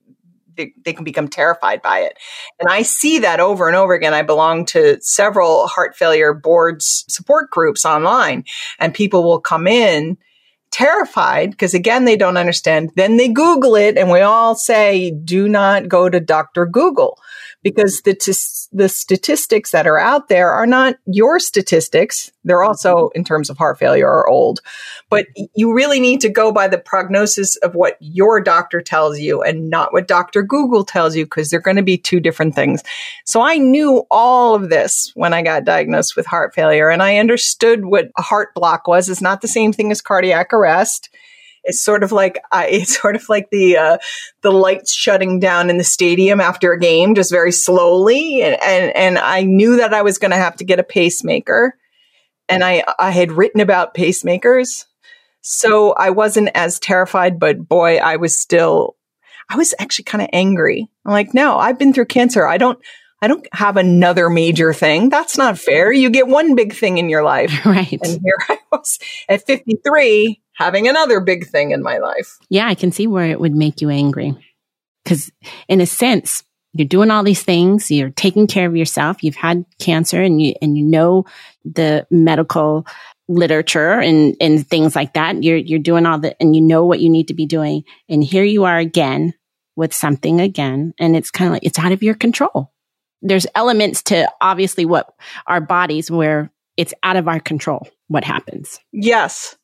they, 0.56 0.72
they, 0.84 0.92
can 0.92 1.04
become 1.04 1.28
terrified 1.28 1.82
by 1.82 2.00
it. 2.00 2.18
And 2.60 2.68
I 2.68 2.82
see 2.82 3.20
that 3.20 3.40
over 3.40 3.66
and 3.66 3.76
over 3.76 3.94
again. 3.94 4.14
I 4.14 4.22
belong 4.22 4.66
to 4.66 5.00
several 5.00 5.66
heart 5.66 5.96
failure 5.96 6.34
boards 6.34 7.04
support 7.08 7.50
groups 7.50 7.84
online 7.84 8.44
and 8.78 8.94
people 8.94 9.24
will 9.24 9.40
come 9.40 9.66
in 9.66 10.18
terrified 10.70 11.50
because 11.50 11.74
again, 11.74 12.04
they 12.04 12.16
don't 12.16 12.36
understand. 12.36 12.90
Then 12.96 13.16
they 13.16 13.28
Google 13.28 13.76
it 13.76 13.96
and 13.96 14.10
we 14.10 14.20
all 14.20 14.54
say, 14.54 15.10
do 15.10 15.48
not 15.48 15.88
go 15.88 16.08
to 16.08 16.18
Dr. 16.18 16.66
Google 16.66 17.18
because 17.62 18.02
the, 18.02 18.14
t- 18.14 18.32
the 18.72 18.88
statistics 18.88 19.70
that 19.70 19.86
are 19.86 19.98
out 19.98 20.28
there 20.28 20.50
are 20.50 20.66
not 20.66 20.96
your 21.06 21.38
statistics. 21.38 22.32
They're 22.44 22.62
also, 22.62 22.94
mm-hmm. 22.94 23.18
in 23.18 23.24
terms 23.24 23.50
of 23.50 23.58
heart 23.58 23.78
failure, 23.78 24.08
are 24.08 24.28
old. 24.28 24.60
But 25.10 25.26
you 25.54 25.72
really 25.72 26.00
need 26.00 26.20
to 26.22 26.28
go 26.28 26.50
by 26.50 26.68
the 26.68 26.78
prognosis 26.78 27.56
of 27.56 27.74
what 27.74 27.96
your 28.00 28.40
doctor 28.40 28.80
tells 28.80 29.20
you 29.20 29.42
and 29.42 29.70
not 29.70 29.92
what 29.92 30.08
Dr. 30.08 30.42
Google 30.42 30.84
tells 30.84 31.14
you 31.14 31.24
because 31.24 31.50
they're 31.50 31.60
going 31.60 31.76
to 31.76 31.82
be 31.82 31.98
two 31.98 32.18
different 32.18 32.54
things. 32.54 32.82
So 33.24 33.40
I 33.40 33.58
knew 33.58 34.04
all 34.10 34.54
of 34.54 34.68
this 34.68 35.12
when 35.14 35.32
I 35.32 35.42
got 35.42 35.64
diagnosed 35.64 36.16
with 36.16 36.26
heart 36.26 36.54
failure 36.54 36.88
and 36.88 37.02
I 37.02 37.18
understood 37.18 37.84
what 37.84 38.10
a 38.18 38.22
heart 38.22 38.54
block 38.54 38.88
was. 38.88 39.08
It's 39.08 39.22
not 39.22 39.40
the 39.40 39.48
same 39.48 39.72
thing 39.72 39.90
as 39.90 40.02
cardiac 40.02 40.52
arrest. 40.52 41.10
It's 41.64 41.80
sort 41.80 42.02
of 42.02 42.12
like 42.12 42.38
uh, 42.52 42.64
it's 42.68 43.00
sort 43.00 43.16
of 43.16 43.28
like 43.28 43.50
the 43.50 43.76
uh, 43.76 43.98
the 44.42 44.52
lights 44.52 44.92
shutting 44.92 45.40
down 45.40 45.70
in 45.70 45.78
the 45.78 45.84
stadium 45.84 46.40
after 46.40 46.72
a 46.72 46.78
game, 46.78 47.14
just 47.14 47.30
very 47.30 47.52
slowly. 47.52 48.42
And 48.42 48.56
and, 48.62 48.96
and 48.96 49.18
I 49.18 49.42
knew 49.42 49.76
that 49.76 49.94
I 49.94 50.02
was 50.02 50.18
going 50.18 50.30
to 50.30 50.36
have 50.36 50.56
to 50.56 50.64
get 50.64 50.80
a 50.80 50.84
pacemaker, 50.84 51.76
and 52.48 52.64
I 52.64 52.84
I 52.98 53.10
had 53.10 53.32
written 53.32 53.60
about 53.60 53.94
pacemakers, 53.94 54.86
so 55.40 55.92
I 55.92 56.10
wasn't 56.10 56.50
as 56.54 56.78
terrified. 56.78 57.38
But 57.38 57.68
boy, 57.68 57.98
I 57.98 58.16
was 58.16 58.36
still. 58.38 58.96
I 59.48 59.56
was 59.56 59.74
actually 59.78 60.04
kind 60.04 60.22
of 60.22 60.30
angry. 60.32 60.88
I'm 61.04 61.12
like, 61.12 61.34
no, 61.34 61.58
I've 61.58 61.78
been 61.78 61.92
through 61.92 62.06
cancer. 62.06 62.46
I 62.46 62.56
don't. 62.56 62.78
I 63.22 63.28
don't 63.28 63.46
have 63.52 63.76
another 63.76 64.28
major 64.28 64.74
thing. 64.74 65.08
That's 65.08 65.38
not 65.38 65.56
fair. 65.56 65.92
You 65.92 66.10
get 66.10 66.26
one 66.26 66.56
big 66.56 66.74
thing 66.74 66.98
in 66.98 67.08
your 67.08 67.22
life. 67.22 67.52
Right. 67.64 67.98
And 68.02 68.20
here 68.20 68.36
I 68.48 68.58
was 68.72 68.98
at 69.28 69.46
53 69.46 70.42
having 70.54 70.88
another 70.88 71.20
big 71.20 71.46
thing 71.46 71.70
in 71.70 71.82
my 71.82 71.98
life. 71.98 72.36
Yeah, 72.50 72.66
I 72.66 72.74
can 72.74 72.90
see 72.90 73.06
where 73.06 73.30
it 73.30 73.40
would 73.40 73.54
make 73.54 73.80
you 73.80 73.88
angry. 73.88 74.34
Because 75.04 75.30
in 75.68 75.80
a 75.80 75.86
sense, 75.86 76.42
you're 76.74 76.88
doing 76.88 77.10
all 77.10 77.22
these 77.22 77.42
things, 77.42 77.90
you're 77.90 78.10
taking 78.10 78.46
care 78.46 78.66
of 78.66 78.76
yourself, 78.76 79.22
you've 79.22 79.36
had 79.36 79.64
cancer 79.78 80.20
and 80.20 80.42
you 80.42 80.54
and 80.60 80.76
you 80.76 80.84
know 80.84 81.24
the 81.64 82.06
medical 82.10 82.86
literature 83.28 84.00
and 84.00 84.36
and 84.40 84.66
things 84.66 84.96
like 84.96 85.14
that. 85.14 85.42
You're 85.42 85.56
you're 85.56 85.78
doing 85.78 86.04
all 86.04 86.18
the 86.18 86.40
and 86.42 86.56
you 86.56 86.62
know 86.62 86.84
what 86.84 87.00
you 87.00 87.08
need 87.08 87.28
to 87.28 87.34
be 87.34 87.46
doing. 87.46 87.84
And 88.08 88.24
here 88.24 88.44
you 88.44 88.64
are 88.64 88.78
again 88.78 89.34
with 89.76 89.94
something 89.94 90.40
again. 90.40 90.94
And 90.98 91.16
it's 91.16 91.30
kind 91.30 91.48
of 91.48 91.52
like 91.52 91.64
it's 91.64 91.78
out 91.78 91.92
of 91.92 92.02
your 92.02 92.14
control. 92.14 92.72
There's 93.22 93.46
elements 93.54 94.02
to 94.04 94.30
obviously 94.40 94.84
what 94.84 95.14
our 95.46 95.60
bodies 95.60 96.10
where 96.10 96.50
it's 96.76 96.94
out 97.02 97.16
of 97.16 97.28
our 97.28 97.40
control 97.40 97.88
what 98.08 98.24
happens. 98.24 98.78
Yes. 98.92 99.56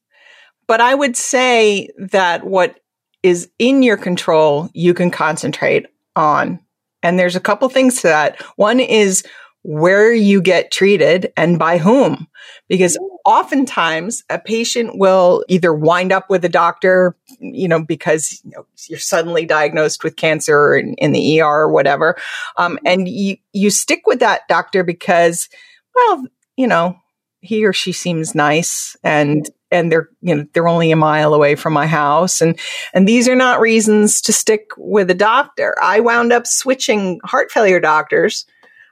But 0.66 0.80
I 0.80 0.94
would 0.94 1.16
say 1.16 1.90
that 1.98 2.44
what 2.44 2.80
is 3.22 3.50
in 3.58 3.82
your 3.82 3.96
control, 3.96 4.70
you 4.74 4.94
can 4.94 5.10
concentrate 5.10 5.86
on. 6.14 6.60
And 7.02 7.18
there's 7.18 7.36
a 7.36 7.40
couple 7.40 7.68
things 7.68 8.00
to 8.02 8.08
that. 8.08 8.40
One 8.56 8.80
is 8.80 9.24
where 9.62 10.12
you 10.12 10.40
get 10.40 10.70
treated 10.70 11.32
and 11.36 11.58
by 11.58 11.78
whom. 11.78 12.26
Because 12.68 12.98
oftentimes 13.24 14.24
a 14.30 14.38
patient 14.38 14.98
will 14.98 15.44
either 15.48 15.74
wind 15.74 16.12
up 16.12 16.30
with 16.30 16.44
a 16.44 16.48
doctor, 16.48 17.16
you 17.40 17.68
know, 17.68 17.82
because 17.82 18.40
you 18.44 18.52
know, 18.52 18.66
you're 18.88 18.98
suddenly 18.98 19.44
diagnosed 19.44 20.04
with 20.04 20.16
cancer 20.16 20.76
in, 20.76 20.94
in 20.94 21.12
the 21.12 21.40
ER 21.40 21.44
or 21.44 21.72
whatever. 21.72 22.16
Um, 22.56 22.78
and 22.84 23.08
you, 23.08 23.36
you 23.52 23.70
stick 23.70 24.02
with 24.06 24.20
that 24.20 24.42
doctor 24.48 24.84
because, 24.84 25.48
well, 25.94 26.26
you 26.56 26.66
know, 26.66 26.98
he 27.40 27.64
or 27.64 27.72
she 27.72 27.92
seems 27.92 28.34
nice 28.34 28.96
and 29.04 29.48
and 29.70 29.92
they're 29.92 30.08
you 30.22 30.34
know 30.34 30.46
they're 30.52 30.66
only 30.66 30.90
a 30.90 30.96
mile 30.96 31.34
away 31.34 31.54
from 31.54 31.72
my 31.72 31.86
house. 31.86 32.40
And 32.40 32.58
and 32.94 33.06
these 33.06 33.28
are 33.28 33.36
not 33.36 33.60
reasons 33.60 34.20
to 34.22 34.32
stick 34.32 34.70
with 34.76 35.10
a 35.10 35.14
doctor. 35.14 35.76
I 35.80 36.00
wound 36.00 36.32
up 36.32 36.46
switching 36.46 37.20
heart 37.24 37.50
failure 37.50 37.80
doctors 37.80 38.46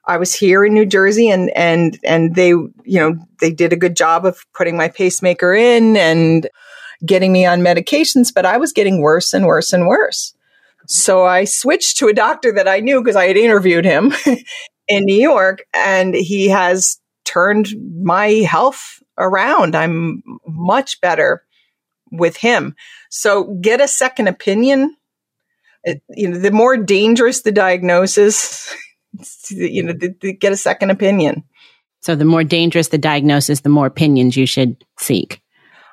I 0.07 0.19
was 0.19 0.35
here 0.35 0.65
in 0.65 0.75
New 0.75 0.87
Jersey 0.87 1.29
and, 1.29 1.51
and, 1.57 1.99
and 2.05 2.35
they, 2.35 2.49
you 2.49 2.75
know, 2.85 3.17
they 3.41 3.51
did 3.51 3.73
a 3.73 3.77
good 3.77 3.97
job 3.97 4.25
of 4.25 4.45
putting 4.55 4.77
my 4.77 4.89
pacemaker 4.89 5.53
in 5.53 5.97
and 5.97 6.49
getting 7.05 7.33
me 7.33 7.45
on 7.45 7.61
medications, 7.61 8.33
but 8.33 8.47
I 8.47 8.57
was 8.57 8.73
getting 8.73 9.01
worse 9.01 9.35
and 9.35 9.47
worse 9.47 9.73
and 9.73 9.87
worse. 9.87 10.35
So 10.87 11.27
I 11.27 11.45
switched 11.45 11.97
to 11.99 12.09
a 12.09 12.15
doctor 12.15 12.53
that 12.53 12.69
I 12.69 12.81
knew 12.81 13.03
because 13.03 13.17
I 13.17 13.27
had 13.27 13.37
interviewed 13.37 13.85
him 13.85 14.13
in 14.89 15.05
New 15.05 15.21
York 15.21 15.65
and 15.75 16.15
he 16.15 16.49
has 16.49 17.01
turned 17.25 17.69
my 18.03 18.29
health 18.29 19.03
around. 19.19 19.75
I'm 19.75 20.23
much 20.47 21.01
better 21.01 21.43
with 22.13 22.37
him. 22.37 22.77
So 23.11 23.59
get 23.61 23.81
a 23.81 23.89
second 23.89 24.29
opinion. 24.29 24.97
It, 25.83 26.03
you 26.09 26.29
know, 26.29 26.39
the 26.39 26.51
more 26.51 26.77
dangerous 26.77 27.43
the 27.43 27.53
diagnosis, 27.53 28.73
you 29.49 29.83
know, 29.83 29.93
the, 29.93 30.15
the, 30.21 30.33
get 30.33 30.53
a 30.53 30.57
second 30.57 30.91
opinion. 30.91 31.45
So 32.01 32.15
the 32.15 32.25
more 32.25 32.45
dangerous 32.45 32.89
the 32.89 32.99
diagnosis, 32.99 33.61
the 33.61 33.69
more 33.69 33.87
opinions 33.87 34.37
you 34.37 34.47
should 34.47 34.85
seek. 34.99 35.43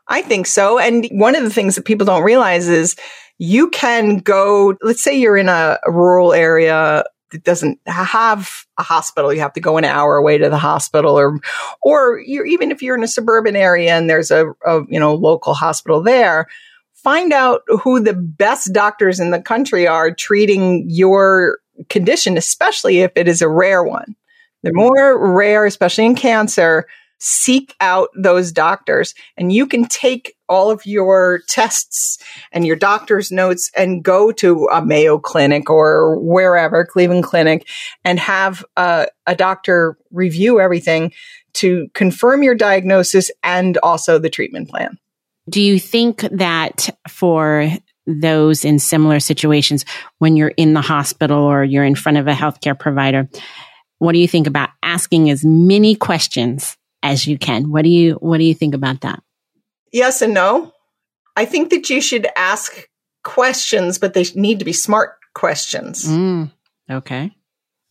I 0.08 0.22
think 0.22 0.48
so. 0.48 0.78
And 0.80 1.08
one 1.12 1.36
of 1.36 1.44
the 1.44 1.50
things 1.50 1.76
that 1.76 1.86
people 1.86 2.06
don't 2.06 2.24
realize 2.24 2.68
is 2.68 2.96
you 3.38 3.70
can 3.70 4.18
go, 4.18 4.78
let's 4.82 5.04
say 5.04 5.18
you're 5.18 5.38
in 5.38 5.50
a, 5.50 5.80
a 5.86 5.92
rural 5.92 6.34
area 6.34 7.04
that 7.32 7.44
doesn't 7.44 7.80
have 7.88 8.66
a 8.78 8.84
hospital. 8.84 9.34
You 9.34 9.40
have 9.40 9.54
to 9.54 9.60
go 9.60 9.78
an 9.78 9.86
hour 9.86 10.18
away 10.18 10.38
to 10.38 10.50
the 10.50 10.58
hospital 10.58 11.18
or, 11.18 11.40
or 11.82 12.20
you're, 12.20 12.46
even 12.46 12.70
if 12.70 12.82
you're 12.82 12.96
in 12.96 13.04
a 13.04 13.08
suburban 13.08 13.56
area 13.56 13.98
and 13.98 14.10
there's 14.10 14.30
a, 14.30 14.52
a, 14.66 14.82
you 14.88 15.00
know, 15.00 15.16
local 15.16 15.54
hospital 15.54 16.04
there, 16.04 16.48
find 16.94 17.34
out 17.34 17.62
who 17.68 18.00
the 18.00 18.14
best 18.14 18.72
doctors 18.72 19.20
in 19.20 19.32
the 19.32 19.42
country 19.42 19.88
are 19.88 20.14
treating 20.14 20.86
your 20.88 21.60
condition, 21.90 22.38
especially 22.38 23.00
if 23.00 23.12
it 23.16 23.28
is 23.28 23.42
a 23.42 23.50
rare 23.50 23.84
one. 23.84 24.16
The 24.64 24.70
mm-hmm. 24.70 24.78
more 24.78 25.34
rare, 25.34 25.66
especially 25.66 26.06
in 26.06 26.16
cancer, 26.16 26.88
seek 27.20 27.74
out 27.80 28.10
those 28.16 28.52
doctors 28.52 29.16
and 29.38 29.54
you 29.54 29.66
can 29.66 29.86
take 29.86 30.36
all 30.50 30.70
of 30.70 30.86
your 30.86 31.40
tests 31.48 32.18
and 32.52 32.68
your 32.68 32.76
doctor's 32.76 33.32
notes 33.32 33.72
and 33.78 34.04
go 34.04 34.32
to 34.34 34.68
a 34.74 34.86
Mayo 34.86 35.18
Clinic 35.20 35.70
or 35.70 36.20
wherever, 36.20 36.86
Cleveland 36.86 37.24
Clinic, 37.24 37.66
and 38.04 38.20
have 38.20 38.66
a, 38.76 39.08
a 39.26 39.36
doctor 39.36 39.98
review 40.12 40.60
everything 40.60 41.14
to 41.54 41.88
confirm 41.94 42.44
your 42.44 42.56
diagnosis 42.56 43.32
and 43.42 43.78
also 43.78 44.20
the 44.20 44.30
treatment 44.30 44.70
plan. 44.70 45.00
Do 45.50 45.62
you 45.62 45.80
think 45.80 46.22
that 46.22 46.90
for 47.08 47.70
those 48.06 48.66
in 48.66 48.80
similar 48.80 49.20
situations, 49.20 49.86
when 50.20 50.36
you're 50.36 50.54
in 50.58 50.74
the 50.74 50.82
hospital 50.82 51.44
or 51.44 51.64
you're 51.64 51.86
in 51.86 51.96
front 51.96 52.18
of 52.18 52.28
a 52.28 52.34
healthcare 52.34 52.78
provider, 52.78 53.30
what 54.00 54.14
do 54.14 54.20
you 54.20 54.28
think 54.28 54.48
about 54.48 54.70
asking 54.82 55.30
as 55.30 55.46
many 55.46 55.96
questions 55.96 56.78
as 57.04 57.28
you 57.28 57.38
can. 57.38 57.70
What 57.70 57.84
do 57.84 57.90
you 57.90 58.14
what 58.16 58.40
do 58.40 58.46
you 58.46 58.56
think 58.56 58.74
about 58.74 59.02
that? 59.02 59.22
Yes 59.92 60.22
and 60.22 60.34
no. 60.34 60.74
I 61.36 61.46
think 61.46 61.70
that 61.70 61.90
you 61.90 62.02
should 62.02 62.28
ask 62.36 62.88
questions, 63.24 64.00
but 64.00 64.14
they 64.14 64.26
need 64.36 64.60
to 64.60 64.66
be 64.66 64.74
smart 64.74 65.18
questions. 65.36 66.06
Mm, 66.06 66.52
okay. 66.90 67.32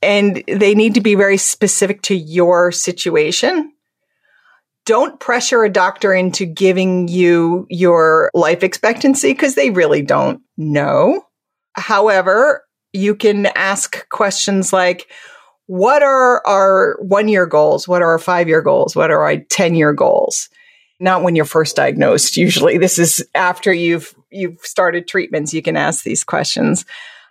And 0.01 0.42
they 0.48 0.75
need 0.75 0.94
to 0.94 1.01
be 1.01 1.14
very 1.14 1.37
specific 1.37 2.03
to 2.03 2.14
your 2.16 2.72
situation. 2.72 3.72
Don't 4.85 5.21
pressure 5.21 5.62
a 5.62 5.71
doctor 5.71 6.12
into 6.12 6.45
giving 6.45 7.09
you 7.09 7.66
your 7.71 8.31
life 8.35 8.62
expectancy 8.62 9.33
because 9.33 9.55
they 9.55 9.71
really 9.71 10.03
don't 10.03 10.42
know. 10.57 11.25
However, 11.75 12.64
you 12.92 13.14
can 13.14 13.47
ask 13.47 14.09
questions 14.09 14.73
like, 14.73 15.09
what 15.66 16.03
are 16.03 16.47
our 16.47 16.99
one 17.01 17.29
year 17.29 17.47
goals? 17.47 17.87
What 17.87 18.03
are 18.03 18.11
our 18.11 18.18
five 18.18 18.49
year 18.49 18.61
goals? 18.61 18.97
What 18.97 19.11
are 19.11 19.23
our 19.23 19.37
10 19.38 19.75
year 19.75 19.92
goals? 19.92 20.49
Not 21.01 21.23
when 21.23 21.37
you're 21.37 21.45
first 21.45 21.77
diagnosed. 21.77 22.37
Usually 22.37 22.79
this 22.79 22.99
is 22.99 23.25
after 23.35 23.73
you've, 23.73 24.14
you've 24.31 24.59
started 24.61 25.09
treatments. 25.09 25.55
You 25.55 25.62
can 25.62 25.77
ask 25.77 26.05
these 26.05 26.25
questions. 26.25 26.85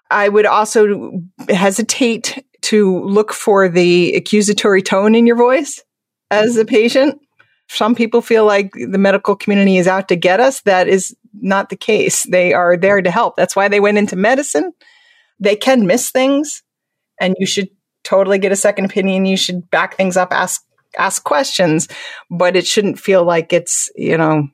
I 0.10 0.28
would 0.28 0.46
also 0.46 1.22
hesitate 1.50 2.44
to 2.64 3.04
look 3.06 3.34
for 3.34 3.70
the 3.70 4.16
accusatory 4.16 4.82
tone 4.82 5.16
in 5.16 5.26
your 5.26 5.38
voice 5.38 5.84
as 6.30 6.58
a 6.58 6.66
patient. 6.66 7.20
Some 7.74 7.96
people 7.96 8.22
feel 8.22 8.46
like 8.46 8.74
the 8.74 8.98
medical 8.98 9.34
community 9.34 9.78
is 9.78 9.88
out 9.88 10.10
to 10.10 10.18
get 10.18 10.42
us. 10.42 10.62
That 10.64 10.90
is 10.90 11.16
not 11.34 11.70
the 11.70 11.78
case. 11.78 12.24
They 12.24 12.54
are 12.54 12.76
there 12.76 13.02
to 13.02 13.10
help. 13.10 13.38
That's 13.38 13.56
why 13.56 13.70
they 13.70 13.80
went 13.80 13.98
into 13.98 14.18
medicine. 14.18 14.74
They 15.40 15.56
can 15.56 15.88
miss 15.88 16.12
things 16.12 16.64
and 17.22 17.34
you 17.40 17.46
should 17.46 17.70
totally 18.04 18.40
get 18.40 18.52
a 18.52 18.58
second 18.58 18.86
opinion. 18.86 19.26
You 19.26 19.38
should 19.38 19.70
back 19.70 19.96
things 19.96 20.18
up, 20.18 20.34
ask 20.34 20.62
ask 20.98 21.24
questions, 21.24 21.88
but 22.30 22.58
it 22.58 22.68
shouldn't 22.68 23.00
feel 23.00 23.24
like 23.24 23.54
it's, 23.54 23.90
you 23.96 24.18
know, 24.18 24.50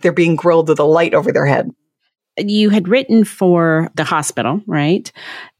they're 0.00 0.12
being 0.12 0.36
grilled 0.36 0.68
with 0.68 0.78
a 0.78 0.84
light 0.84 1.14
over 1.14 1.32
their 1.32 1.46
head. 1.46 1.68
You 2.38 2.70
had 2.70 2.86
written 2.86 3.24
for 3.24 3.90
the 3.96 4.04
hospital, 4.04 4.62
right? 4.68 5.10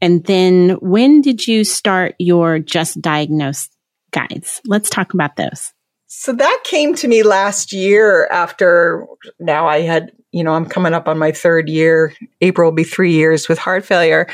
And 0.01 0.25
then 0.25 0.71
when 0.81 1.21
did 1.21 1.49
you 1.49 1.65
start 1.65 2.15
your 2.21 2.61
just 2.61 3.03
diagnosed 3.03 3.77
guides? 4.13 4.61
Let's 4.65 4.89
talk 4.89 5.15
about 5.15 5.35
those. 5.35 5.73
So 6.15 6.35
that 6.35 6.61
came 6.65 6.95
to 6.97 7.09
me 7.09 7.23
last 7.23 7.73
year 7.73 8.27
after 8.27 9.07
now 9.41 9.67
I 9.67 9.81
had, 9.81 10.13
you 10.31 10.45
know, 10.45 10.53
I'm 10.53 10.67
coming 10.67 10.93
up 10.93 11.09
on 11.09 11.17
my 11.17 11.33
third 11.33 11.71
year. 11.71 12.13
April 12.43 12.69
will 12.69 12.77
be 12.77 12.85
three 12.85 13.13
years 13.13 13.49
with 13.49 13.59
heart 13.59 13.83
failure 13.83 14.29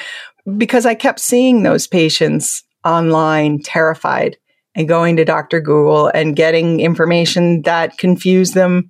because 0.56 0.84
I 0.84 0.96
kept 0.96 1.20
seeing 1.20 1.62
those 1.62 1.86
patients 1.86 2.64
online 2.84 3.62
terrified 3.62 4.36
and 4.74 4.88
going 4.88 5.14
to 5.16 5.24
Dr. 5.24 5.60
Google 5.60 6.08
and 6.08 6.34
getting 6.34 6.80
information 6.80 7.62
that 7.62 7.96
confused 7.96 8.54
them 8.54 8.88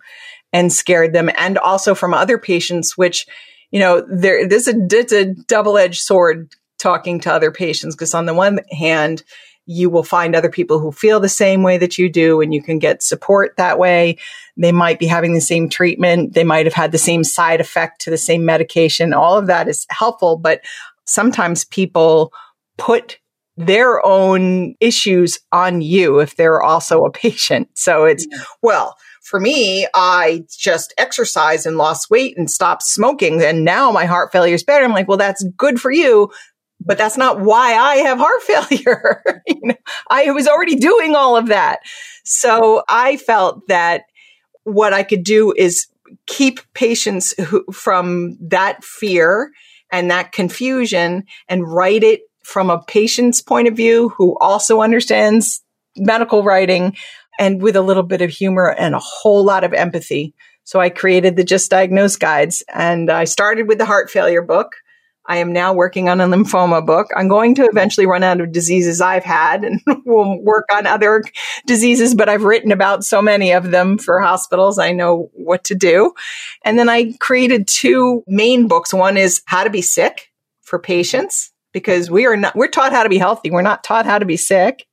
and 0.54 0.72
scared 0.72 1.12
them 1.12 1.28
and 1.36 1.58
also 1.58 1.94
from 1.94 2.14
other 2.14 2.38
patients, 2.38 2.96
which, 2.96 3.26
you 3.70 3.80
know, 3.80 4.02
there, 4.10 4.48
this 4.48 4.66
is 4.66 5.12
a, 5.12 5.20
a 5.20 5.34
double 5.46 5.76
edged 5.76 6.00
sword 6.00 6.54
talking 6.78 7.20
to 7.20 7.32
other 7.32 7.52
patients. 7.52 7.94
Cause 7.94 8.14
on 8.14 8.24
the 8.24 8.32
one 8.32 8.60
hand, 8.70 9.24
you 9.70 9.90
will 9.90 10.02
find 10.02 10.34
other 10.34 10.48
people 10.48 10.78
who 10.78 10.90
feel 10.90 11.20
the 11.20 11.28
same 11.28 11.62
way 11.62 11.76
that 11.76 11.98
you 11.98 12.08
do 12.08 12.40
and 12.40 12.54
you 12.54 12.62
can 12.62 12.78
get 12.78 13.02
support 13.02 13.54
that 13.58 13.78
way. 13.78 14.16
They 14.56 14.72
might 14.72 14.98
be 14.98 15.06
having 15.06 15.34
the 15.34 15.42
same 15.42 15.68
treatment. 15.68 16.32
They 16.32 16.42
might 16.42 16.64
have 16.64 16.74
had 16.74 16.90
the 16.90 16.96
same 16.96 17.22
side 17.22 17.60
effect 17.60 18.00
to 18.00 18.10
the 18.10 18.16
same 18.16 18.46
medication. 18.46 19.12
All 19.12 19.36
of 19.36 19.46
that 19.48 19.68
is 19.68 19.86
helpful, 19.90 20.38
but 20.38 20.62
sometimes 21.04 21.66
people 21.66 22.32
put 22.78 23.18
their 23.58 24.04
own 24.06 24.74
issues 24.80 25.38
on 25.52 25.82
you 25.82 26.20
if 26.20 26.36
they're 26.36 26.62
also 26.62 27.04
a 27.04 27.12
patient. 27.12 27.68
So 27.74 28.06
it's, 28.06 28.26
well, 28.62 28.96
for 29.22 29.38
me, 29.38 29.86
I 29.94 30.44
just 30.48 30.94
exercised 30.96 31.66
and 31.66 31.76
lost 31.76 32.10
weight 32.10 32.38
and 32.38 32.50
stopped 32.50 32.84
smoking. 32.84 33.42
And 33.42 33.64
now 33.64 33.90
my 33.90 34.06
heart 34.06 34.32
failure 34.32 34.54
is 34.54 34.64
better. 34.64 34.84
I'm 34.84 34.92
like, 34.92 35.08
well, 35.08 35.18
that's 35.18 35.44
good 35.56 35.78
for 35.78 35.90
you. 35.90 36.30
But 36.80 36.98
that's 36.98 37.16
not 37.16 37.40
why 37.40 37.74
I 37.74 37.96
have 37.96 38.18
heart 38.18 38.42
failure. 38.70 39.22
you 39.46 39.60
know, 39.62 39.74
I 40.08 40.30
was 40.30 40.46
already 40.46 40.76
doing 40.76 41.14
all 41.14 41.36
of 41.36 41.48
that. 41.48 41.80
So 42.24 42.82
I 42.88 43.16
felt 43.16 43.66
that 43.68 44.02
what 44.64 44.92
I 44.92 45.02
could 45.02 45.24
do 45.24 45.52
is 45.56 45.86
keep 46.26 46.60
patients 46.74 47.32
who, 47.42 47.64
from 47.72 48.36
that 48.40 48.84
fear 48.84 49.50
and 49.90 50.10
that 50.10 50.32
confusion 50.32 51.24
and 51.48 51.66
write 51.66 52.02
it 52.02 52.20
from 52.44 52.70
a 52.70 52.82
patient's 52.82 53.40
point 53.42 53.68
of 53.68 53.76
view 53.76 54.10
who 54.10 54.36
also 54.38 54.80
understands 54.80 55.62
medical 55.96 56.42
writing 56.42 56.96
and 57.38 57.62
with 57.62 57.76
a 57.76 57.82
little 57.82 58.02
bit 58.02 58.22
of 58.22 58.30
humor 58.30 58.74
and 58.78 58.94
a 58.94 59.00
whole 59.00 59.44
lot 59.44 59.64
of 59.64 59.72
empathy. 59.72 60.34
So 60.64 60.80
I 60.80 60.90
created 60.90 61.36
the 61.36 61.44
Just 61.44 61.70
Diagnosed 61.70 62.20
guides 62.20 62.62
and 62.72 63.10
I 63.10 63.24
started 63.24 63.68
with 63.68 63.78
the 63.78 63.86
heart 63.86 64.10
failure 64.10 64.42
book. 64.42 64.72
I 65.28 65.36
am 65.36 65.52
now 65.52 65.74
working 65.74 66.08
on 66.08 66.22
a 66.22 66.26
lymphoma 66.26 66.84
book. 66.84 67.08
I'm 67.14 67.28
going 67.28 67.54
to 67.56 67.66
eventually 67.66 68.06
run 68.06 68.24
out 68.24 68.40
of 68.40 68.50
diseases 68.50 69.02
I've 69.02 69.24
had 69.24 69.62
and 69.62 69.80
we'll 70.06 70.40
work 70.40 70.64
on 70.72 70.86
other 70.86 71.22
diseases, 71.66 72.14
but 72.14 72.30
I've 72.30 72.44
written 72.44 72.72
about 72.72 73.04
so 73.04 73.20
many 73.20 73.52
of 73.52 73.70
them 73.70 73.98
for 73.98 74.20
hospitals. 74.20 74.78
I 74.78 74.92
know 74.92 75.30
what 75.34 75.64
to 75.64 75.74
do. 75.74 76.14
And 76.64 76.78
then 76.78 76.88
I 76.88 77.12
created 77.20 77.68
two 77.68 78.24
main 78.26 78.68
books. 78.68 78.94
One 78.94 79.18
is 79.18 79.42
how 79.44 79.64
to 79.64 79.70
be 79.70 79.82
sick 79.82 80.32
for 80.62 80.78
patients 80.78 81.52
because 81.72 82.10
we 82.10 82.26
are 82.26 82.36
not, 82.36 82.56
we're 82.56 82.68
taught 82.68 82.92
how 82.92 83.02
to 83.02 83.10
be 83.10 83.18
healthy. 83.18 83.50
We're 83.50 83.60
not 83.60 83.84
taught 83.84 84.06
how 84.06 84.18
to 84.18 84.26
be 84.26 84.38
sick. 84.38 84.86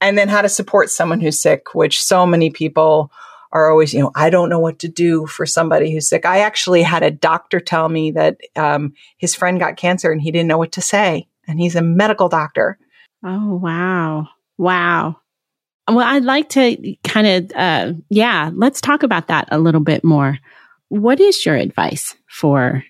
And 0.00 0.18
then 0.18 0.28
how 0.28 0.42
to 0.42 0.48
support 0.48 0.90
someone 0.90 1.20
who's 1.20 1.38
sick, 1.38 1.74
which 1.74 2.02
so 2.02 2.26
many 2.26 2.50
people 2.50 3.12
are 3.52 3.70
always, 3.70 3.92
you 3.92 4.00
know, 4.00 4.10
I 4.14 4.30
don't 4.30 4.48
know 4.48 4.58
what 4.58 4.78
to 4.80 4.88
do 4.88 5.26
for 5.26 5.44
somebody 5.44 5.92
who's 5.92 6.08
sick. 6.08 6.24
I 6.24 6.40
actually 6.40 6.82
had 6.82 7.02
a 7.02 7.10
doctor 7.10 7.60
tell 7.60 7.88
me 7.88 8.12
that 8.12 8.38
um, 8.56 8.94
his 9.18 9.34
friend 9.34 9.60
got 9.60 9.76
cancer 9.76 10.10
and 10.10 10.22
he 10.22 10.30
didn't 10.30 10.48
know 10.48 10.58
what 10.58 10.72
to 10.72 10.80
say. 10.80 11.28
And 11.46 11.60
he's 11.60 11.76
a 11.76 11.82
medical 11.82 12.28
doctor. 12.28 12.78
Oh, 13.24 13.56
wow. 13.56 14.28
Wow. 14.56 15.16
Well, 15.88 16.06
I'd 16.06 16.24
like 16.24 16.48
to 16.50 16.96
kind 17.04 17.26
of, 17.26 17.52
uh, 17.56 17.92
yeah, 18.08 18.50
let's 18.54 18.80
talk 18.80 19.02
about 19.02 19.28
that 19.28 19.48
a 19.50 19.58
little 19.58 19.80
bit 19.80 20.04
more. 20.04 20.38
What 20.88 21.20
is 21.20 21.44
your 21.44 21.56
advice 21.56 22.14
for 22.28 22.84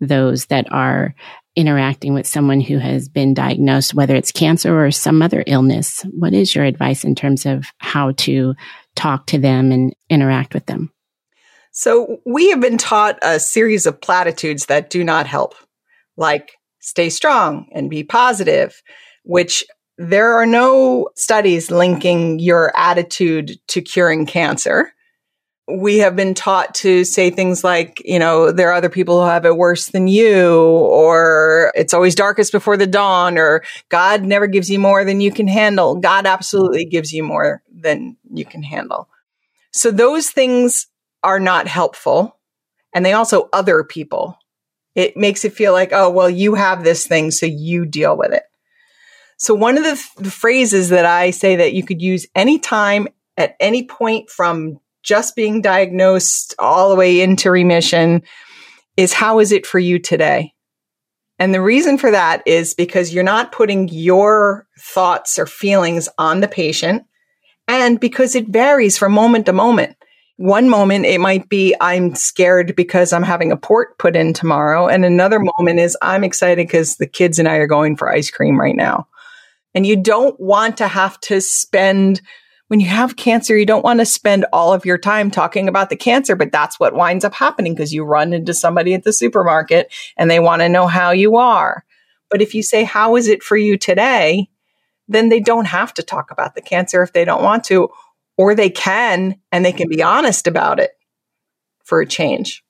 those 0.00 0.46
that 0.46 0.70
are 0.70 1.14
interacting 1.56 2.14
with 2.14 2.26
someone 2.26 2.60
who 2.60 2.78
has 2.78 3.08
been 3.08 3.32
diagnosed, 3.32 3.94
whether 3.94 4.14
it's 4.14 4.32
cancer 4.32 4.84
or 4.84 4.90
some 4.90 5.22
other 5.22 5.42
illness? 5.46 6.02
What 6.10 6.34
is 6.34 6.54
your 6.54 6.64
advice 6.64 7.04
in 7.04 7.14
terms 7.14 7.46
of 7.46 7.66
how 7.78 8.12
to 8.12 8.54
talk 9.04 9.26
to 9.26 9.38
them 9.38 9.70
and 9.70 9.94
interact 10.08 10.54
with 10.54 10.64
them? 10.64 10.90
So, 11.72 12.18
we 12.24 12.48
have 12.50 12.60
been 12.60 12.78
taught 12.78 13.18
a 13.20 13.38
series 13.38 13.84
of 13.84 14.00
platitudes 14.00 14.66
that 14.66 14.88
do 14.88 15.04
not 15.04 15.26
help, 15.26 15.54
like 16.16 16.52
stay 16.80 17.10
strong 17.10 17.68
and 17.72 17.90
be 17.90 18.02
positive, 18.02 18.80
which 19.24 19.62
there 19.98 20.32
are 20.34 20.46
no 20.46 21.10
studies 21.16 21.70
linking 21.70 22.38
your 22.38 22.72
attitude 22.76 23.58
to 23.68 23.82
curing 23.82 24.24
cancer 24.24 24.93
we 25.66 25.98
have 25.98 26.14
been 26.14 26.34
taught 26.34 26.74
to 26.74 27.04
say 27.04 27.30
things 27.30 27.64
like, 27.64 28.02
you 28.04 28.18
know, 28.18 28.52
there 28.52 28.68
are 28.68 28.74
other 28.74 28.90
people 28.90 29.20
who 29.20 29.26
have 29.26 29.46
it 29.46 29.56
worse 29.56 29.86
than 29.86 30.08
you, 30.08 30.58
or 30.60 31.72
it's 31.74 31.94
always 31.94 32.14
darkest 32.14 32.52
before 32.52 32.76
the 32.76 32.86
dawn, 32.86 33.38
or 33.38 33.62
God 33.88 34.22
never 34.24 34.46
gives 34.46 34.68
you 34.68 34.78
more 34.78 35.04
than 35.04 35.22
you 35.22 35.32
can 35.32 35.48
handle. 35.48 35.96
God 35.96 36.26
absolutely 36.26 36.84
gives 36.84 37.12
you 37.12 37.22
more 37.22 37.62
than 37.72 38.16
you 38.30 38.44
can 38.44 38.62
handle. 38.62 39.08
So 39.72 39.90
those 39.90 40.30
things 40.30 40.86
are 41.22 41.40
not 41.40 41.66
helpful. 41.66 42.38
And 42.94 43.04
they 43.04 43.14
also 43.14 43.48
other 43.52 43.82
people. 43.84 44.38
It 44.94 45.16
makes 45.16 45.44
it 45.44 45.54
feel 45.54 45.72
like, 45.72 45.92
oh, 45.92 46.10
well, 46.10 46.30
you 46.30 46.54
have 46.54 46.84
this 46.84 47.06
thing, 47.06 47.30
so 47.30 47.46
you 47.46 47.86
deal 47.86 48.16
with 48.16 48.32
it. 48.32 48.44
So 49.38 49.54
one 49.54 49.76
of 49.78 49.84
the, 49.84 49.94
th- 49.94 50.14
the 50.16 50.30
phrases 50.30 50.90
that 50.90 51.06
I 51.06 51.30
say 51.30 51.56
that 51.56 51.72
you 51.72 51.82
could 51.82 52.00
use 52.00 52.26
anytime 52.34 53.08
at 53.36 53.56
any 53.58 53.84
point 53.86 54.30
from 54.30 54.78
just 55.04 55.36
being 55.36 55.60
diagnosed 55.60 56.54
all 56.58 56.90
the 56.90 56.96
way 56.96 57.20
into 57.20 57.50
remission 57.50 58.22
is 58.96 59.12
how 59.12 59.38
is 59.38 59.52
it 59.52 59.66
for 59.66 59.78
you 59.78 59.98
today? 59.98 60.52
And 61.38 61.52
the 61.52 61.62
reason 61.62 61.98
for 61.98 62.10
that 62.10 62.42
is 62.46 62.74
because 62.74 63.12
you're 63.12 63.24
not 63.24 63.52
putting 63.52 63.88
your 63.88 64.66
thoughts 64.78 65.38
or 65.38 65.46
feelings 65.46 66.08
on 66.18 66.40
the 66.40 66.48
patient 66.48 67.04
and 67.66 67.98
because 67.98 68.34
it 68.34 68.48
varies 68.48 68.96
from 68.96 69.12
moment 69.12 69.46
to 69.46 69.52
moment. 69.52 69.96
One 70.36 70.68
moment 70.68 71.06
it 71.06 71.20
might 71.20 71.48
be 71.48 71.74
I'm 71.80 72.14
scared 72.14 72.74
because 72.76 73.12
I'm 73.12 73.22
having 73.22 73.52
a 73.52 73.56
port 73.56 73.98
put 73.98 74.16
in 74.16 74.32
tomorrow. 74.32 74.88
And 74.88 75.04
another 75.04 75.38
moment 75.38 75.78
is 75.78 75.96
I'm 76.02 76.24
excited 76.24 76.66
because 76.66 76.96
the 76.96 77.06
kids 77.06 77.38
and 77.38 77.48
I 77.48 77.56
are 77.56 77.66
going 77.66 77.96
for 77.96 78.10
ice 78.10 78.30
cream 78.30 78.60
right 78.60 78.74
now. 78.74 79.06
And 79.74 79.86
you 79.86 79.96
don't 79.96 80.38
want 80.38 80.76
to 80.78 80.88
have 80.88 81.20
to 81.22 81.40
spend 81.40 82.20
when 82.68 82.80
you 82.80 82.86
have 82.86 83.16
cancer, 83.16 83.56
you 83.56 83.66
don't 83.66 83.84
want 83.84 84.00
to 84.00 84.06
spend 84.06 84.46
all 84.52 84.72
of 84.72 84.86
your 84.86 84.98
time 84.98 85.30
talking 85.30 85.68
about 85.68 85.90
the 85.90 85.96
cancer, 85.96 86.34
but 86.34 86.50
that's 86.50 86.80
what 86.80 86.94
winds 86.94 87.24
up 87.24 87.34
happening 87.34 87.74
because 87.74 87.92
you 87.92 88.04
run 88.04 88.32
into 88.32 88.54
somebody 88.54 88.94
at 88.94 89.04
the 89.04 89.12
supermarket 89.12 89.92
and 90.16 90.30
they 90.30 90.40
want 90.40 90.62
to 90.62 90.68
know 90.68 90.86
how 90.86 91.10
you 91.10 91.36
are. 91.36 91.84
But 92.30 92.40
if 92.42 92.54
you 92.54 92.62
say, 92.62 92.84
how 92.84 93.16
is 93.16 93.28
it 93.28 93.42
for 93.42 93.56
you 93.56 93.76
today? 93.76 94.48
Then 95.08 95.28
they 95.28 95.40
don't 95.40 95.66
have 95.66 95.92
to 95.94 96.02
talk 96.02 96.30
about 96.30 96.54
the 96.54 96.62
cancer 96.62 97.02
if 97.02 97.12
they 97.12 97.26
don't 97.26 97.42
want 97.42 97.64
to, 97.64 97.90
or 98.38 98.54
they 98.54 98.70
can 98.70 99.38
and 99.52 99.64
they 99.64 99.72
can 99.72 99.88
be 99.88 100.02
honest 100.02 100.46
about 100.46 100.80
it 100.80 100.92
for 101.84 102.00
a 102.00 102.06
change. 102.06 102.64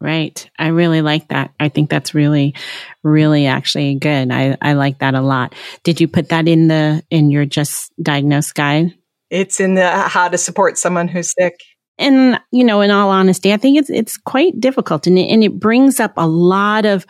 Right. 0.00 0.48
I 0.58 0.68
really 0.68 1.02
like 1.02 1.28
that. 1.28 1.52
I 1.60 1.68
think 1.68 1.90
that's 1.90 2.14
really, 2.14 2.54
really 3.02 3.46
actually 3.46 3.96
good. 3.96 4.30
I, 4.30 4.56
I 4.62 4.72
like 4.74 5.00
that 5.00 5.14
a 5.14 5.20
lot. 5.20 5.54
Did 5.82 6.00
you 6.00 6.08
put 6.08 6.30
that 6.30 6.48
in 6.48 6.68
the, 6.68 7.02
in 7.10 7.30
your 7.30 7.44
just 7.44 7.92
diagnosed 8.02 8.54
guide? 8.54 8.97
It's 9.30 9.60
in 9.60 9.74
the 9.74 9.90
how 9.90 10.28
to 10.28 10.38
support 10.38 10.78
someone 10.78 11.08
who's 11.08 11.32
sick. 11.32 11.54
And, 11.98 12.40
you 12.52 12.64
know, 12.64 12.80
in 12.80 12.90
all 12.90 13.10
honesty, 13.10 13.52
I 13.52 13.56
think 13.56 13.78
it's, 13.78 13.90
it's 13.90 14.16
quite 14.16 14.58
difficult 14.60 15.06
and 15.06 15.18
it, 15.18 15.28
and 15.30 15.42
it 15.42 15.58
brings 15.58 15.98
up 15.98 16.12
a 16.16 16.28
lot 16.28 16.86
of 16.86 17.04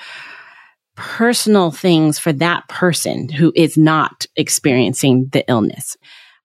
personal 0.97 1.71
things 1.71 2.19
for 2.19 2.33
that 2.33 2.67
person 2.69 3.29
who 3.29 3.53
is 3.55 3.77
not 3.77 4.27
experiencing 4.35 5.29
the 5.33 5.45
illness. 5.49 5.97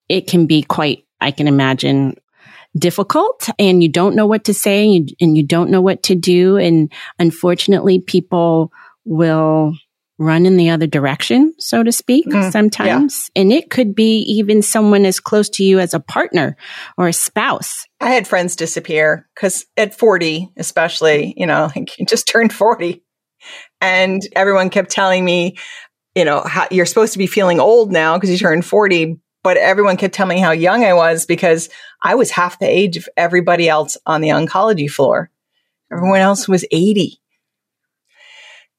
It 0.09 0.27
can 0.27 0.45
be 0.45 0.61
quite, 0.61 1.05
I 1.21 1.31
can 1.31 1.47
imagine, 1.47 2.15
difficult 2.77 3.49
and 3.59 3.83
you 3.83 3.89
don't 3.89 4.15
know 4.15 4.25
what 4.25 4.45
to 4.45 4.53
say 4.53 4.83
and 4.83 5.09
you, 5.09 5.15
and 5.21 5.37
you 5.37 5.45
don't 5.45 5.69
know 5.69 5.81
what 5.81 6.03
to 6.03 6.15
do. 6.15 6.57
And 6.57 6.91
unfortunately, 7.19 7.99
people 7.99 8.71
will 9.05 9.73
run 10.19 10.45
in 10.45 10.57
the 10.57 10.69
other 10.69 10.87
direction, 10.87 11.53
so 11.57 11.83
to 11.83 11.91
speak, 11.91 12.27
mm, 12.27 12.51
sometimes. 12.51 13.29
Yeah. 13.35 13.41
And 13.41 13.51
it 13.51 13.69
could 13.69 13.95
be 13.95 14.19
even 14.19 14.61
someone 14.61 15.05
as 15.05 15.19
close 15.19 15.49
to 15.51 15.63
you 15.63 15.79
as 15.79 15.93
a 15.93 15.99
partner 15.99 16.55
or 16.97 17.07
a 17.07 17.13
spouse. 17.13 17.85
I 17.99 18.11
had 18.11 18.27
friends 18.27 18.55
disappear 18.55 19.27
because 19.35 19.65
at 19.75 19.97
40, 19.97 20.51
especially, 20.57 21.33
you 21.35 21.45
know, 21.45 21.71
like 21.75 21.97
you 21.97 22.05
just 22.05 22.27
turned 22.27 22.53
40 22.53 23.03
and 23.81 24.21
everyone 24.35 24.69
kept 24.69 24.91
telling 24.91 25.25
me, 25.25 25.57
you 26.15 26.25
know, 26.25 26.41
how 26.41 26.67
you're 26.69 26.85
supposed 26.85 27.13
to 27.13 27.19
be 27.19 27.27
feeling 27.27 27.59
old 27.59 27.91
now 27.91 28.15
because 28.15 28.29
you 28.29 28.37
turned 28.37 28.65
40. 28.65 29.19
But 29.43 29.57
everyone 29.57 29.97
kept 29.97 30.13
telling 30.13 30.37
me 30.37 30.41
how 30.41 30.51
young 30.51 30.85
I 30.85 30.93
was 30.93 31.25
because 31.25 31.69
I 32.01 32.15
was 32.15 32.31
half 32.31 32.59
the 32.59 32.65
age 32.65 32.95
of 32.95 33.09
everybody 33.17 33.67
else 33.67 33.97
on 34.05 34.21
the 34.21 34.29
oncology 34.29 34.89
floor. 34.89 35.29
Everyone 35.91 36.21
else 36.21 36.47
was 36.47 36.65
80. 36.71 37.19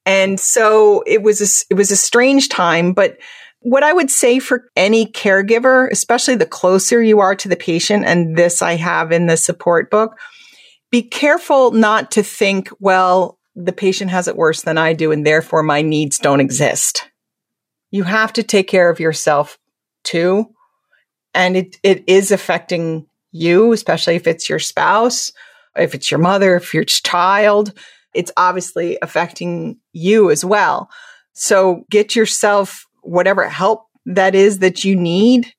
And 0.05 0.39
so 0.39 1.03
it 1.07 1.23
was 1.23 1.41
a, 1.41 1.73
it 1.73 1.75
was 1.75 1.91
a 1.91 1.95
strange 1.95 2.49
time, 2.49 2.93
but 2.93 3.17
what 3.61 3.83
I 3.83 3.93
would 3.93 4.11
say 4.11 4.37
for 4.37 4.69
any 4.75 5.07
caregiver, 5.07 5.89
especially 5.91 6.35
the 6.35 6.45
closer 6.45 7.01
you 7.01 7.19
are 7.19 7.35
to 7.35 7.49
the 7.49 7.55
patient, 7.55 8.05
and 8.05 8.37
this 8.37 8.61
I 8.61 8.75
have 8.75 9.11
in 9.11 9.25
the 9.25 9.37
support 9.37 9.89
book, 9.89 10.19
be 10.91 11.01
careful 11.01 11.71
not 11.71 12.11
to 12.11 12.21
think, 12.21 12.69
well, 12.79 13.39
the 13.55 13.73
patient 13.73 14.11
has 14.11 14.27
it 14.27 14.37
worse 14.37 14.61
than 14.61 14.77
I 14.77 14.93
do, 14.93 15.11
and 15.11 15.25
therefore 15.25 15.63
my 15.63 15.81
needs 15.81 16.19
don't 16.19 16.41
exist. 16.41 17.09
You 17.89 18.03
have 18.03 18.33
to 18.33 18.43
take 18.43 18.67
care 18.67 18.91
of 18.91 18.99
yourself 18.99 19.57
too. 20.03 20.45
And 21.33 21.57
it, 21.57 21.77
it 21.81 22.03
is 22.07 22.31
affecting 22.31 23.07
you, 23.31 23.73
especially 23.73 24.15
if 24.15 24.27
it's 24.27 24.47
your 24.47 24.59
spouse, 24.59 25.31
if 25.75 25.95
it's 25.95 26.11
your 26.11 26.19
mother, 26.19 26.55
if 26.55 26.73
your 26.73 26.83
child 26.83 27.73
it's 28.15 28.31
obviously 28.37 28.97
affecting 29.01 29.77
you 29.93 30.31
as 30.31 30.43
well. 30.43 30.89
So 31.33 31.83
get 31.91 32.15
yourself 32.15 32.85
whatever 33.01 33.47
help 33.47 33.85
that 34.05 34.35
is 34.35 34.59
that 34.59 34.83
you 34.83 34.95
need 34.95 35.53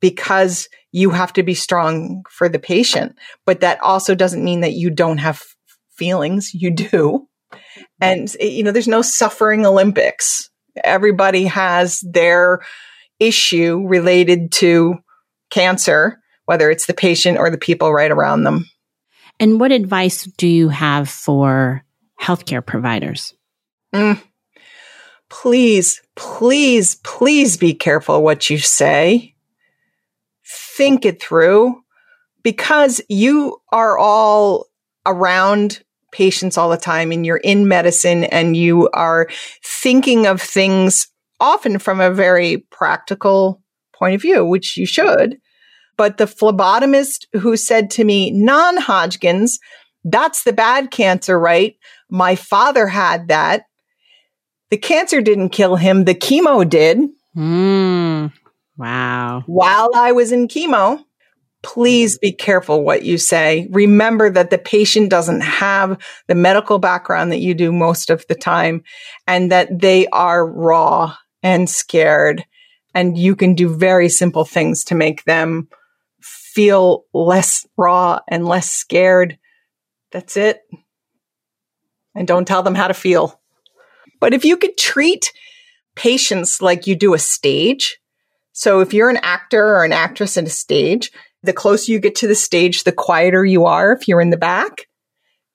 because 0.00 0.68
you 0.90 1.10
have 1.10 1.32
to 1.32 1.42
be 1.42 1.54
strong 1.54 2.24
for 2.28 2.48
the 2.48 2.58
patient. 2.58 3.16
But 3.46 3.60
that 3.60 3.80
also 3.80 4.14
doesn't 4.14 4.44
mean 4.44 4.60
that 4.60 4.72
you 4.72 4.90
don't 4.90 5.18
have 5.18 5.42
feelings. 5.96 6.52
You 6.52 6.70
do. 6.70 7.28
And, 8.00 8.34
you 8.40 8.62
know, 8.62 8.72
there's 8.72 8.88
no 8.88 9.02
suffering 9.02 9.64
Olympics. 9.64 10.50
Everybody 10.82 11.44
has 11.46 12.00
their 12.00 12.60
issue 13.20 13.84
related 13.86 14.52
to 14.52 14.96
cancer, 15.50 16.18
whether 16.46 16.70
it's 16.70 16.86
the 16.86 16.94
patient 16.94 17.38
or 17.38 17.50
the 17.50 17.58
people 17.58 17.92
right 17.92 18.10
around 18.10 18.42
them. 18.42 18.68
And 19.38 19.60
what 19.60 19.72
advice 19.72 20.24
do 20.36 20.48
you 20.48 20.68
have 20.68 21.08
for 21.08 21.84
healthcare 22.22 22.64
providers? 22.64 23.34
Mm. 23.94 24.22
Please, 25.28 26.02
please, 26.14 26.96
please 26.96 27.56
be 27.56 27.74
careful 27.74 28.22
what 28.22 28.50
you 28.50 28.58
say. 28.58 29.34
Think 30.44 31.04
it 31.04 31.22
through 31.22 31.82
because 32.42 33.00
you 33.08 33.58
are 33.72 33.98
all 33.98 34.66
around 35.06 35.82
patients 36.12 36.58
all 36.58 36.68
the 36.68 36.76
time 36.76 37.10
and 37.10 37.24
you're 37.24 37.38
in 37.38 37.66
medicine 37.66 38.24
and 38.24 38.56
you 38.56 38.88
are 38.90 39.28
thinking 39.64 40.26
of 40.26 40.40
things 40.40 41.08
often 41.40 41.78
from 41.78 42.00
a 42.00 42.10
very 42.10 42.58
practical 42.70 43.62
point 43.94 44.14
of 44.14 44.22
view, 44.22 44.44
which 44.44 44.76
you 44.76 44.86
should. 44.86 45.38
But 45.96 46.18
the 46.18 46.26
phlebotomist 46.26 47.26
who 47.32 47.56
said 47.56 47.90
to 47.92 48.04
me, 48.04 48.30
non 48.30 48.76
Hodgkin's, 48.76 49.58
that's 50.04 50.44
the 50.44 50.52
bad 50.52 50.90
cancer, 50.90 51.38
right? 51.38 51.76
My 52.12 52.36
father 52.36 52.88
had 52.88 53.28
that. 53.28 53.64
The 54.68 54.76
cancer 54.76 55.22
didn't 55.22 55.48
kill 55.48 55.76
him. 55.76 56.04
The 56.04 56.14
chemo 56.14 56.68
did. 56.68 56.98
Mm, 57.34 58.30
wow. 58.76 59.42
While 59.46 59.92
I 59.94 60.12
was 60.12 60.30
in 60.30 60.46
chemo, 60.46 61.02
please 61.62 62.18
be 62.18 62.30
careful 62.30 62.84
what 62.84 63.02
you 63.02 63.16
say. 63.16 63.66
Remember 63.70 64.28
that 64.28 64.50
the 64.50 64.58
patient 64.58 65.08
doesn't 65.08 65.40
have 65.40 65.98
the 66.28 66.34
medical 66.34 66.78
background 66.78 67.32
that 67.32 67.40
you 67.40 67.54
do 67.54 67.72
most 67.72 68.10
of 68.10 68.26
the 68.28 68.34
time 68.34 68.82
and 69.26 69.50
that 69.50 69.80
they 69.80 70.06
are 70.08 70.46
raw 70.46 71.14
and 71.42 71.68
scared. 71.68 72.44
And 72.94 73.16
you 73.16 73.34
can 73.34 73.54
do 73.54 73.74
very 73.74 74.10
simple 74.10 74.44
things 74.44 74.84
to 74.84 74.94
make 74.94 75.24
them 75.24 75.68
feel 76.20 77.06
less 77.14 77.66
raw 77.78 78.20
and 78.28 78.46
less 78.46 78.70
scared. 78.70 79.38
That's 80.10 80.36
it 80.36 80.60
and 82.14 82.26
don't 82.26 82.46
tell 82.46 82.62
them 82.62 82.74
how 82.74 82.88
to 82.88 82.94
feel. 82.94 83.40
But 84.20 84.34
if 84.34 84.44
you 84.44 84.56
could 84.56 84.76
treat 84.76 85.32
patients 85.94 86.62
like 86.62 86.86
you 86.86 86.94
do 86.94 87.14
a 87.14 87.18
stage, 87.18 87.98
so 88.52 88.80
if 88.80 88.92
you're 88.92 89.10
an 89.10 89.18
actor 89.22 89.64
or 89.64 89.84
an 89.84 89.92
actress 89.92 90.36
in 90.36 90.46
a 90.46 90.50
stage, 90.50 91.10
the 91.42 91.52
closer 91.52 91.90
you 91.90 91.98
get 91.98 92.14
to 92.16 92.26
the 92.26 92.34
stage, 92.34 92.84
the 92.84 92.92
quieter 92.92 93.44
you 93.44 93.64
are 93.64 93.92
if 93.92 94.06
you're 94.06 94.20
in 94.20 94.30
the 94.30 94.36
back. 94.36 94.86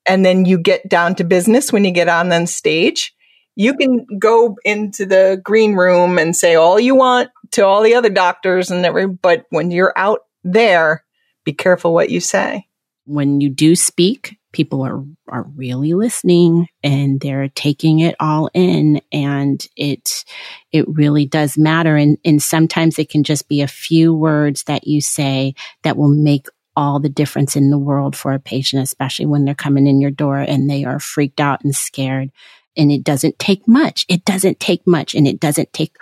And 0.05 0.26
then 0.26 0.45
you 0.45 0.58
get 0.58 0.88
down 0.88 1.16
to 1.16 1.24
business 1.24 1.72
when 1.72 1.86
you 1.86 1.91
get 1.91 2.08
on 2.08 2.30
the 2.30 2.45
stage. 2.45 3.14
You 3.55 3.74
can 3.76 4.05
go 4.20 4.55
into 4.64 5.05
the 5.05 5.39
green 5.43 5.74
room 5.74 6.18
and 6.18 6.36
say 6.36 6.55
all 6.55 6.80
you 6.80 6.95
want 6.95 7.30
to 7.51 7.66
all 7.66 7.84
the 7.84 7.95
other 7.95 8.10
doctors 8.10 8.72
and 8.72 8.86
every, 8.86 9.08
but 9.08 9.45
when 9.49 9.72
you're 9.72 9.93
out 9.95 10.22
there, 10.43 11.03
be 11.43 11.53
careful 11.53 11.93
what 11.93 12.10
you 12.10 12.20
say. 12.20 12.68
When 13.05 13.41
you 13.41 13.49
do 13.49 13.76
speak, 13.76 14.38
people 14.58 14.82
are, 14.82 15.03
are 15.28 15.45
really 15.55 15.93
listening 15.93 16.68
and 16.84 17.22
they're 17.22 17.47
taking 17.49 17.99
it 17.99 18.16
all 18.20 18.49
in 18.55 18.99
and 19.12 19.68
it, 19.78 20.26
it 20.72 20.84
really 20.88 21.28
does 21.28 21.60
matter. 21.60 21.95
And, 21.95 22.18
and 22.26 22.41
sometimes 22.41 22.97
it 22.97 23.08
can 23.08 23.24
just 23.24 23.47
be 23.47 23.62
a 23.62 23.68
few 23.68 24.16
words 24.16 24.64
that 24.64 24.88
you 24.88 24.99
say 24.99 25.53
that 25.84 25.95
will 25.95 26.10
make 26.10 26.47
all 26.76 26.99
the 26.99 27.08
difference 27.08 27.55
in 27.55 27.70
the 27.70 27.78
world 27.78 28.16
for 28.16 28.34
a 28.34 28.39
patient, 28.39 28.82
especially 28.82 29.28
when 29.28 29.45
they're 29.45 29.53
coming 29.53 29.86
in 29.86 30.01
your 30.01 30.10
door 30.10 30.39
and 30.39 30.68
they 30.68 30.84
are 30.86 30.99
freaked 30.99 31.39
out 31.39 31.64
and 31.64 31.76
scared. 31.76 32.32
And 32.76 32.91
it 32.91 33.03
doesn't 33.03 33.38
take 33.38 33.68
much. 33.68 34.08
It 34.10 34.26
doesn't 34.26 34.60
take 34.60 34.88
much 34.88 35.14
and 35.14 35.28
it 35.28 35.39
doesn't 35.39 35.72
take 35.72 35.97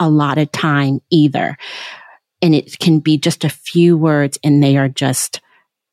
a 0.00 0.10
lot 0.10 0.36
of 0.36 0.50
time 0.50 1.00
either. 1.10 1.56
And 2.42 2.56
it 2.56 2.76
can 2.80 2.98
be 2.98 3.18
just 3.18 3.44
a 3.44 3.48
few 3.48 3.96
words 3.96 4.36
and 4.42 4.60
they 4.60 4.76
are 4.76 4.88
just 4.88 5.40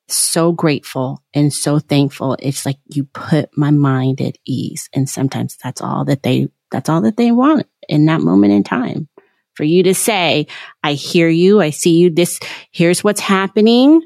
so 0.08 0.52
grateful 0.52 1.24
and 1.34 1.54
so 1.54 1.80
thankful. 1.80 2.38
It's 2.40 2.66
like 2.66 2.78
you 2.88 3.04
put 3.06 3.50
my 3.58 3.72
mind 3.72 4.22
at 4.22 4.38
ease. 4.46 4.90
And 4.94 5.10
sometimes 5.10 5.58
that's 5.62 5.82
all 5.82 6.06
that 6.06 6.24
they, 6.24 6.48
that's 6.72 6.90
all 6.90 7.02
that 7.02 7.18
they 7.18 7.32
want 7.32 7.68
in 7.90 8.06
that 8.06 8.22
moment 8.22 8.54
in 8.54 8.64
time. 8.64 9.10
For 9.56 9.64
you 9.64 9.84
to 9.84 9.96
say, 9.96 10.48
I 10.84 10.94
hear 10.94 11.28
you. 11.30 11.62
I 11.62 11.72
see 11.72 11.98
you. 11.98 12.10
This, 12.12 12.40
here's 12.72 13.04
what's 13.04 13.22
happening, 13.22 14.02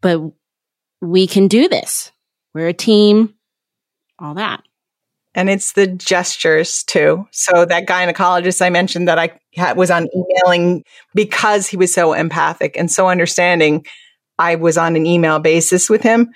but 0.00 0.20
we 1.00 1.26
can 1.26 1.48
do 1.48 1.68
this. 1.68 2.10
We're 2.54 2.68
a 2.68 2.72
team, 2.72 3.34
all 4.18 4.34
that. 4.34 4.62
And 5.34 5.48
it's 5.48 5.72
the 5.72 5.86
gestures 5.86 6.84
too. 6.84 7.26
So 7.30 7.64
that 7.64 7.86
gynecologist 7.86 8.60
I 8.60 8.70
mentioned 8.70 9.08
that 9.08 9.18
I 9.18 9.72
was 9.74 9.90
on 9.90 10.08
emailing 10.14 10.84
because 11.14 11.66
he 11.66 11.76
was 11.76 11.92
so 11.92 12.12
empathic 12.12 12.76
and 12.76 12.90
so 12.90 13.08
understanding 13.08 13.86
I 14.42 14.56
was 14.56 14.76
on 14.76 14.96
an 14.96 15.06
email 15.06 15.38
basis 15.38 15.88
with 15.88 16.02
him. 16.02 16.32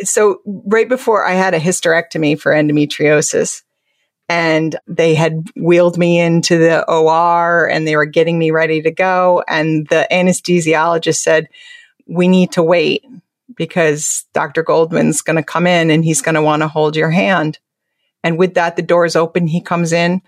So 0.00 0.40
right 0.44 0.88
before 0.88 1.26
I 1.26 1.32
had 1.32 1.54
a 1.54 1.60
hysterectomy 1.60 2.38
for 2.38 2.52
endometriosis 2.52 3.62
and 4.28 4.76
they 4.86 5.14
had 5.14 5.48
wheeled 5.56 5.96
me 5.96 6.20
into 6.20 6.58
the 6.58 6.88
OR 6.90 7.68
and 7.68 7.88
they 7.88 7.96
were 7.96 8.04
getting 8.04 8.38
me 8.38 8.50
ready 8.50 8.82
to 8.82 8.90
go. 8.90 9.42
And 9.48 9.86
the 9.88 10.06
anesthesiologist 10.10 11.22
said, 11.22 11.48
we 12.06 12.28
need 12.28 12.52
to 12.52 12.62
wait 12.62 13.02
because 13.56 14.26
Dr. 14.34 14.62
Goldman's 14.62 15.22
going 15.22 15.36
to 15.36 15.42
come 15.42 15.66
in 15.66 15.90
and 15.90 16.04
he's 16.04 16.22
going 16.22 16.34
to 16.34 16.42
want 16.42 16.60
to 16.62 16.68
hold 16.68 16.96
your 16.96 17.10
hand. 17.10 17.58
And 18.22 18.38
with 18.38 18.54
that, 18.54 18.76
the 18.76 18.82
doors 18.82 19.16
open. 19.16 19.46
He 19.46 19.60
comes 19.62 19.92
in 19.92 20.20